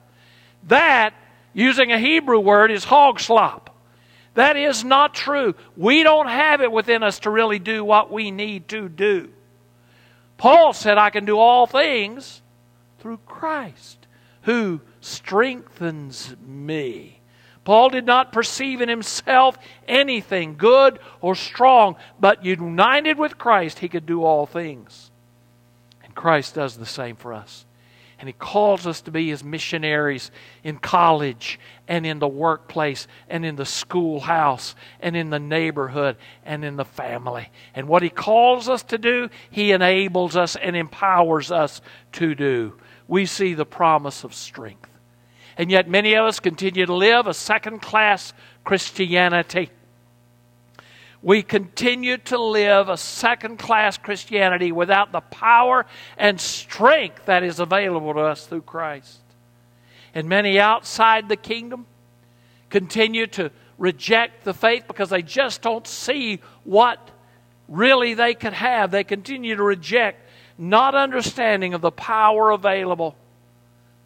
That, 0.67 1.13
using 1.53 1.91
a 1.91 1.99
Hebrew 1.99 2.39
word, 2.39 2.71
is 2.71 2.83
hog 2.83 3.19
slop. 3.19 3.66
That 4.37 4.55
is 4.55 4.83
not 4.83 5.15
true. 5.15 5.55
We 5.75 6.03
don't 6.03 6.27
have 6.27 6.61
it 6.61 6.71
within 6.71 7.01
us 7.01 7.21
to 7.21 7.31
really 7.31 7.57
do 7.57 7.83
what 7.83 8.11
we 8.11 8.29
need 8.29 8.67
to 8.67 8.87
do. 8.87 9.29
Paul 10.37 10.73
said, 10.73 10.99
I 10.99 11.09
can 11.09 11.25
do 11.25 11.39
all 11.39 11.65
things 11.65 12.43
through 12.99 13.17
Christ 13.25 14.05
who 14.43 14.81
strengthens 15.01 16.35
me. 16.45 17.19
Paul 17.63 17.89
did 17.89 18.05
not 18.05 18.31
perceive 18.31 18.79
in 18.79 18.89
himself 18.89 19.57
anything 19.87 20.55
good 20.55 20.99
or 21.19 21.33
strong, 21.33 21.95
but 22.19 22.45
united 22.45 23.17
with 23.17 23.39
Christ, 23.39 23.79
he 23.79 23.89
could 23.89 24.05
do 24.05 24.23
all 24.23 24.45
things. 24.45 25.09
And 26.03 26.13
Christ 26.13 26.53
does 26.53 26.77
the 26.77 26.85
same 26.85 27.15
for 27.15 27.33
us. 27.33 27.65
And 28.19 28.27
He 28.27 28.33
calls 28.33 28.87
us 28.87 29.01
to 29.01 29.11
be 29.11 29.29
His 29.29 29.43
missionaries 29.43 30.31
in 30.63 30.77
college 30.77 31.59
and 31.87 32.05
in 32.05 32.19
the 32.19 32.27
workplace 32.27 33.07
and 33.29 33.45
in 33.45 33.55
the 33.55 33.65
schoolhouse 33.65 34.75
and 34.99 35.15
in 35.15 35.29
the 35.29 35.39
neighborhood 35.39 36.17
and 36.43 36.65
in 36.65 36.75
the 36.75 36.85
family. 36.85 37.49
And 37.75 37.87
what 37.87 38.03
He 38.03 38.09
calls 38.09 38.69
us 38.69 38.83
to 38.83 38.97
do, 38.97 39.29
He 39.51 39.71
enables 39.71 40.35
us 40.35 40.55
and 40.55 40.75
empowers 40.75 41.51
us 41.51 41.81
to 42.13 42.33
do. 42.33 42.77
We 43.07 43.25
see 43.25 43.53
the 43.53 43.65
promise 43.65 44.23
of 44.23 44.33
strength. 44.33 44.89
And 45.57 45.71
yet, 45.71 45.89
many 45.89 46.13
of 46.15 46.25
us 46.25 46.39
continue 46.39 46.85
to 46.85 46.93
live 46.93 47.25
a 47.25 47.33
second 47.33 47.81
class 47.81 48.33
Christianity 48.63 49.71
we 51.21 51.41
continue 51.41 52.17
to 52.17 52.37
live 52.37 52.89
a 52.89 52.97
second 52.97 53.57
class 53.57 53.97
Christianity 53.97 54.71
without 54.71 55.11
the 55.11 55.21
power 55.21 55.85
and 56.17 56.39
strength 56.39 57.25
that 57.25 57.43
is 57.43 57.59
available 57.59 58.13
to 58.13 58.19
us 58.19 58.45
through 58.45 58.61
Christ. 58.61 59.19
And 60.13 60.29
many 60.29 60.59
outside 60.59 61.27
the 61.27 61.35
kingdom 61.35 61.85
continue 62.69 63.27
to 63.27 63.51
reject 63.77 64.43
the 64.43 64.53
faith 64.53 64.85
because 64.87 65.09
they 65.09 65.21
just 65.21 65.61
don't 65.61 65.87
see 65.87 66.39
what 66.63 67.09
really 67.67 68.13
they 68.13 68.33
could 68.33 68.53
have. 68.53 68.91
They 68.91 69.03
continue 69.03 69.55
to 69.55 69.63
reject, 69.63 70.27
not 70.57 70.95
understanding 70.95 71.73
of 71.73 71.81
the 71.81 71.91
power 71.91 72.51
available 72.51 73.15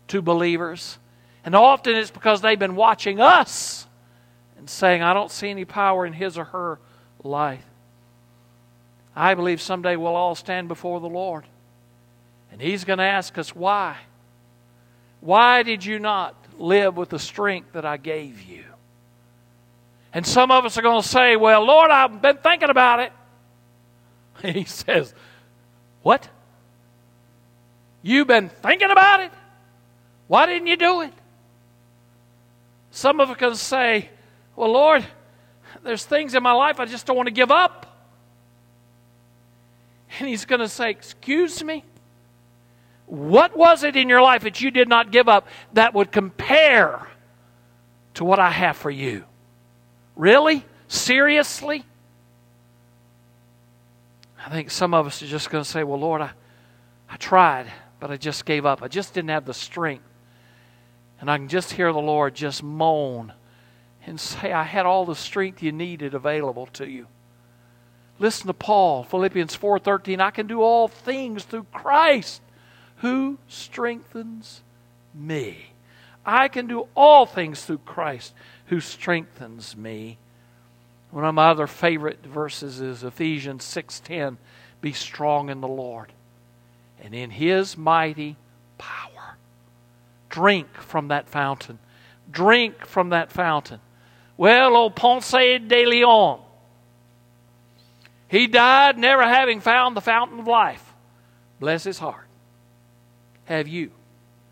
to 0.08 0.22
believers. 0.22 0.98
And 1.44 1.56
often 1.56 1.96
it's 1.96 2.12
because 2.12 2.42
they've 2.42 2.60
been 2.60 2.76
watching 2.76 3.20
us 3.20 3.88
and 4.58 4.70
saying, 4.70 5.02
I 5.02 5.14
don't 5.14 5.32
see 5.32 5.50
any 5.50 5.66
power 5.66 6.06
in 6.06 6.14
his 6.14 6.38
or 6.38 6.46
her 6.46 6.80
life. 7.24 7.66
I 9.16 9.34
believe 9.34 9.62
someday 9.62 9.96
we'll 9.96 10.16
all 10.16 10.36
stand 10.36 10.68
before 10.68 11.00
the 11.00 11.10
Lord. 11.10 11.46
And 12.52 12.62
He's 12.62 12.84
going 12.84 13.00
to 13.00 13.06
ask 13.06 13.38
us 13.38 13.56
why. 13.56 13.98
Why 15.20 15.64
did 15.64 15.86
you 15.86 16.00
not 16.00 16.36
live 16.58 16.98
with 16.98 17.10
the 17.10 17.20
strength 17.20 17.74
that 17.74 17.86
I 17.86 17.98
gave 17.98 18.42
you? 18.42 18.64
And 20.14 20.26
some 20.26 20.52
of 20.52 20.66
us 20.66 20.78
are 20.78 20.82
going 20.82 21.02
to 21.02 21.08
say, 21.08 21.36
Well, 21.36 21.66
Lord, 21.66 21.92
I've 21.92 22.22
been 22.22 22.38
thinking 22.38 22.70
about 22.70 23.00
it. 23.00 23.14
He 24.42 24.64
says, 24.64 25.14
What? 26.02 26.28
You've 28.02 28.28
been 28.28 28.50
thinking 28.50 28.90
about 28.90 29.22
it? 29.22 29.32
Why 30.28 30.48
didn't 30.48 30.68
you 30.68 30.78
do 30.78 31.02
it? 31.02 31.14
Some 32.90 33.20
of 33.20 33.30
us 33.30 33.36
are 33.36 33.40
going 33.40 33.54
to 33.54 33.60
say, 33.60 34.10
Well, 34.56 34.72
Lord, 34.72 35.06
there's 35.84 36.06
things 36.06 36.36
in 36.36 36.44
my 36.44 36.52
life 36.52 36.80
I 36.80 36.86
just 36.86 37.06
don't 37.06 37.16
want 37.16 37.28
to 37.28 37.34
give 37.34 37.52
up. 37.52 37.88
And 40.20 40.28
he's 40.28 40.46
going 40.46 40.60
to 40.60 40.68
say, 40.68 40.90
Excuse 40.90 41.64
me? 41.64 41.84
What 43.06 43.58
was 43.58 43.84
it 43.84 43.96
in 43.96 44.08
your 44.08 44.22
life 44.22 44.44
that 44.44 44.62
you 44.62 44.72
did 44.72 44.88
not 44.88 45.12
give 45.12 45.28
up 45.28 45.48
that 45.74 45.94
would 45.94 46.12
compare 46.12 47.08
to 48.14 48.24
what 48.24 48.40
I 48.40 48.50
have 48.50 48.78
for 48.78 48.90
you? 48.90 49.26
Really? 50.16 50.66
Seriously? 50.88 51.84
I 54.46 54.50
think 54.50 54.72
some 54.72 54.94
of 54.94 55.06
us 55.08 55.22
are 55.22 55.28
just 55.28 55.50
going 55.50 55.64
to 55.64 55.70
say, 55.70 55.84
Well, 55.84 56.00
Lord, 56.00 56.22
I, 56.22 56.32
I 57.10 57.18
tried, 57.18 57.72
but 58.00 58.12
I 58.12 58.18
just 58.18 58.46
gave 58.46 58.66
up. 58.66 58.82
I 58.82 58.88
just 58.88 59.14
didn't 59.14 59.30
have 59.30 59.46
the 59.46 59.54
strength. 59.54 60.04
And 61.20 61.30
I 61.30 61.38
can 61.38 61.48
just 61.48 61.72
hear 61.72 61.94
the 61.94 62.00
Lord 62.00 62.34
just 62.34 62.64
moan 62.64 63.34
and 64.06 64.20
say, 64.20 64.52
I 64.52 64.64
had 64.64 64.86
all 64.86 65.06
the 65.06 65.16
strength 65.16 65.62
you 65.62 65.72
needed 65.72 66.14
available 66.14 66.66
to 66.74 66.90
you. 66.90 67.08
Listen 68.20 68.48
to 68.48 68.54
Paul, 68.54 69.04
Philippians 69.04 69.56
4:13, 69.58 70.20
I 70.20 70.32
can 70.32 70.48
do 70.48 70.62
all 70.62 70.88
things 70.88 71.44
through 71.44 71.66
Christ 71.72 72.42
who 72.98 73.40
strengthens 73.48 74.62
me. 75.14 75.74
I 76.24 76.48
can 76.48 76.68
do 76.68 76.88
all 76.96 77.26
things 77.26 77.66
through 77.66 77.80
Christ 77.80 78.34
who 78.68 78.80
strengthens 78.80 79.76
me. 79.76 80.20
One 81.10 81.26
of 81.26 81.34
my 81.34 81.50
other 81.50 81.68
favorite 81.68 82.24
verses 82.24 82.80
is 82.80 83.04
Ephesians 83.04 83.64
6:10, 83.64 84.38
be 84.82 84.94
strong 84.94 85.50
in 85.50 85.62
the 85.62 85.68
Lord 85.68 86.14
and 87.02 87.16
in 87.16 87.32
his 87.32 87.76
mighty 87.76 88.38
power. 88.78 89.38
Drink 90.30 90.78
from 90.78 91.08
that 91.08 91.28
fountain. 91.28 91.80
Drink 92.30 92.86
from 92.86 93.10
that 93.10 93.32
fountain. 93.32 93.80
Well, 94.42 94.76
old 94.76 94.96
Ponce 94.96 95.30
de 95.30 95.86
Leon, 95.86 96.40
he 98.28 98.48
died 98.48 98.98
never 98.98 99.22
having 99.22 99.60
found 99.60 99.96
the 99.96 100.02
fountain 100.02 100.40
of 100.40 100.48
life. 100.48 100.84
Bless 101.60 101.84
his 101.84 102.00
heart. 102.00 102.26
Have 103.46 103.68
you 103.68 103.92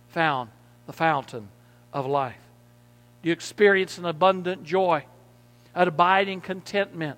found 0.10 0.52
the 0.86 0.94
fountain 0.94 1.50
of 1.92 2.06
life? 2.06 2.38
Do 3.24 3.30
you 3.30 3.34
experience 3.34 3.98
an 3.98 4.06
abundant 4.06 4.64
joy, 4.64 5.06
an 5.74 5.88
abiding 5.88 6.42
contentment? 6.42 7.18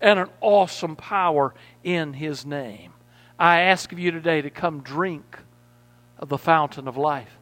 and 0.00 0.18
an 0.18 0.28
awesome 0.40 0.96
power 0.96 1.54
in 1.82 2.14
His 2.14 2.44
name. 2.44 2.92
I 3.38 3.60
ask 3.60 3.92
of 3.92 3.98
you 3.98 4.10
today 4.10 4.42
to 4.42 4.50
come 4.50 4.80
drink 4.80 5.38
of 6.18 6.28
the 6.28 6.38
fountain 6.38 6.88
of 6.88 6.96
life. 6.96 7.37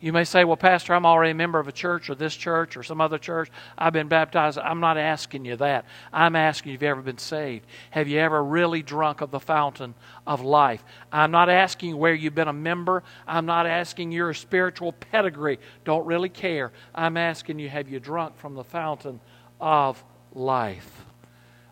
You 0.00 0.14
may 0.14 0.24
say, 0.24 0.44
Well, 0.44 0.56
Pastor, 0.56 0.94
I'm 0.94 1.04
already 1.04 1.32
a 1.32 1.34
member 1.34 1.58
of 1.58 1.68
a 1.68 1.72
church 1.72 2.08
or 2.08 2.14
this 2.14 2.34
church 2.34 2.76
or 2.76 2.82
some 2.82 3.02
other 3.02 3.18
church. 3.18 3.50
I've 3.76 3.92
been 3.92 4.08
baptized. 4.08 4.58
I'm 4.58 4.80
not 4.80 4.96
asking 4.96 5.44
you 5.44 5.56
that. 5.56 5.84
I'm 6.10 6.34
asking 6.34 6.72
you, 6.72 6.76
have 6.76 6.82
you 6.82 6.88
ever 6.88 7.02
been 7.02 7.18
saved? 7.18 7.66
Have 7.90 8.08
you 8.08 8.18
ever 8.18 8.42
really 8.42 8.82
drunk 8.82 9.20
of 9.20 9.30
the 9.30 9.40
fountain 9.40 9.94
of 10.26 10.40
life? 10.40 10.82
I'm 11.12 11.30
not 11.30 11.50
asking 11.50 11.96
where 11.98 12.14
you've 12.14 12.34
been 12.34 12.48
a 12.48 12.52
member. 12.52 13.02
I'm 13.26 13.44
not 13.44 13.66
asking 13.66 14.10
your 14.12 14.32
spiritual 14.32 14.92
pedigree. 14.92 15.58
Don't 15.84 16.06
really 16.06 16.30
care. 16.30 16.72
I'm 16.94 17.18
asking 17.18 17.58
you, 17.58 17.68
have 17.68 17.90
you 17.90 18.00
drunk 18.00 18.38
from 18.38 18.54
the 18.54 18.64
fountain 18.64 19.20
of 19.60 20.02
life? 20.32 21.04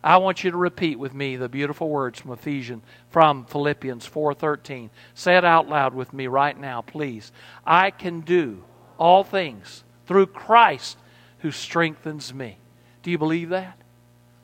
I 0.02 0.18
want 0.18 0.44
you 0.44 0.50
to 0.50 0.56
repeat 0.56 0.98
with 0.98 1.12
me 1.12 1.37
the 1.37 1.48
beautiful 1.48 1.88
words 1.88 2.20
from 2.20 2.32
Ephesians 2.32 2.82
from 3.11 3.44
Philippians 3.46 4.06
4:13. 4.06 4.90
Say 5.14 5.37
it 5.37 5.44
out 5.44 5.68
loud 5.68 5.94
with 5.94 6.12
me 6.12 6.26
right 6.26 6.58
now, 6.58 6.82
please. 6.82 7.32
I 7.66 7.90
can 7.90 8.20
do 8.20 8.64
all 8.98 9.24
things 9.24 9.84
through 10.06 10.26
Christ 10.26 10.98
who 11.40 11.50
strengthens 11.50 12.32
me. 12.32 12.58
Do 13.02 13.11
you 13.11 13.18
believe 13.18 13.50
that? 13.50 13.78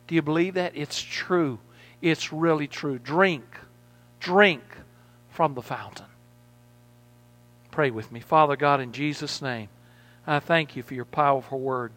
Do 0.06 0.14
you 0.14 0.22
believe 0.22 0.54
that? 0.54 0.76
It's 0.76 1.00
true. 1.00 1.58
It's 2.02 2.32
really 2.32 2.66
true. 2.66 2.98
Drink. 2.98 3.44
Drink 4.20 4.62
from 5.30 5.54
the 5.54 5.62
fountain. 5.62 6.06
Pray 7.70 7.90
with 7.90 8.12
me. 8.12 8.20
Father 8.20 8.56
God, 8.56 8.80
in 8.80 8.92
Jesus' 8.92 9.42
name, 9.42 9.68
I 10.26 10.38
thank 10.38 10.76
you 10.76 10.82
for 10.82 10.94
your 10.94 11.04
powerful 11.04 11.58
word. 11.58 11.92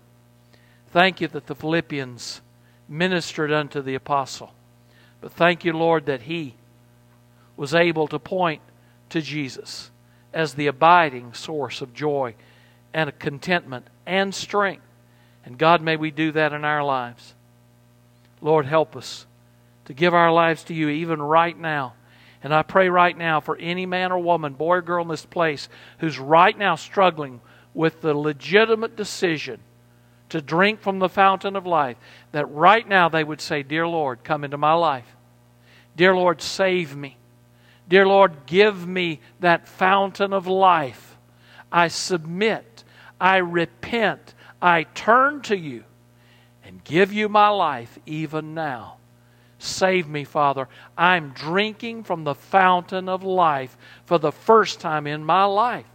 Thank 0.92 1.22
you 1.22 1.28
that 1.28 1.48
the 1.48 1.56
Philippians 1.56 2.42
ministered 2.88 3.52
unto 3.52 3.82
the 3.82 3.96
apostle. 3.96 4.54
But 5.22 5.34
thank 5.34 5.66
you, 5.66 5.74
Lord, 5.74 6.06
that 6.06 6.24
he 6.24 6.56
was 7.56 7.74
able 7.74 8.08
to 8.08 8.20
point 8.20 8.62
to 9.10 9.22
Jesus 9.22 9.90
as 10.34 10.54
the 10.54 10.68
abiding 10.68 11.34
source 11.34 11.82
of 11.82 11.94
joy 11.94 12.36
and 12.94 13.18
contentment 13.20 13.88
and 14.06 14.34
strength. 14.34 14.84
And 15.46 15.58
God, 15.58 15.82
may 15.82 15.96
we 15.96 16.12
do 16.12 16.32
that 16.34 16.54
in 16.54 16.64
our 16.66 16.84
lives. 16.84 17.34
Lord, 18.42 18.66
help 18.66 18.96
us 18.96 19.26
to 19.86 19.94
give 19.94 20.14
our 20.14 20.32
lives 20.32 20.64
to 20.66 20.74
you 20.74 20.90
even 20.90 21.22
right 21.22 21.58
now. 21.58 21.94
And 22.44 22.54
I 22.54 22.62
pray 22.62 22.90
right 22.90 23.18
now 23.18 23.40
for 23.40 23.58
any 23.58 23.86
man 23.86 24.12
or 24.12 24.20
woman, 24.20 24.54
boy 24.54 24.76
or 24.76 24.82
girl 24.82 25.02
in 25.02 25.08
this 25.08 25.26
place, 25.26 25.70
who's 26.00 26.20
right 26.20 26.58
now 26.58 26.76
struggling 26.76 27.42
with 27.74 28.02
the 28.02 28.14
legitimate 28.14 28.96
decision 28.96 29.60
to 30.30 30.42
drink 30.42 30.82
from 30.82 31.00
the 31.00 31.10
fountain 31.10 31.56
of 31.56 31.66
life, 31.66 31.98
that 32.32 32.46
right 32.52 32.88
now 32.88 33.10
they 33.10 33.24
would 33.24 33.42
say, 33.42 33.64
Dear 33.64 33.88
Lord, 33.88 34.24
come 34.24 34.44
into 34.44 34.58
my 34.58 34.74
life. 34.74 35.16
Dear 35.96 36.16
Lord, 36.16 36.42
save 36.42 36.96
me. 36.96 37.18
Dear 37.88 38.06
Lord, 38.06 38.46
give 38.46 38.86
me 38.86 39.22
that 39.40 39.68
fountain 39.68 40.34
of 40.34 40.46
life. 40.46 41.18
I 41.72 41.88
submit. 41.88 42.84
I 43.20 43.38
repent. 43.38 44.34
I 44.62 44.84
turn 44.84 45.42
to 45.44 45.58
you 45.58 45.84
and 46.64 46.84
give 46.84 47.14
you 47.14 47.30
my 47.30 47.50
life 47.50 47.98
even 48.06 48.54
now. 48.54 48.98
Save 49.60 50.08
me, 50.08 50.24
Father. 50.24 50.68
I'm 50.98 51.30
drinking 51.30 52.04
from 52.04 52.24
the 52.24 52.36
fountain 52.36 53.10
of 53.10 53.24
life 53.24 53.76
for 54.06 54.20
the 54.20 54.32
first 54.32 54.80
time 54.80 55.08
in 55.08 55.24
my 55.24 55.46
life. 55.46 55.86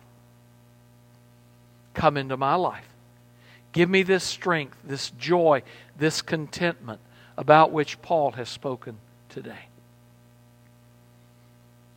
Come 1.94 2.16
into 2.16 2.36
my 2.36 2.54
life. 2.54 2.91
Give 3.72 3.88
me 3.88 4.02
this 4.02 4.22
strength, 4.22 4.76
this 4.84 5.10
joy, 5.10 5.62
this 5.98 6.22
contentment 6.22 7.00
about 7.36 7.72
which 7.72 8.00
Paul 8.02 8.32
has 8.32 8.48
spoken 8.48 8.98
today. 9.28 9.66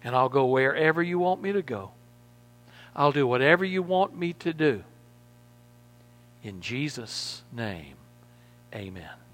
And 0.04 0.16
I'll 0.16 0.30
go 0.30 0.46
wherever 0.46 1.04
you 1.04 1.20
want 1.20 1.42
me 1.42 1.52
to 1.52 1.62
go. 1.62 1.92
I'll 2.96 3.12
do 3.12 3.28
whatever 3.28 3.66
you 3.66 3.84
want 3.84 4.18
me 4.18 4.34
to 4.34 4.54
do. 4.54 4.84
In 6.44 6.62
Jesus' 6.62 7.42
name, 7.52 7.96
amen. 8.74 9.25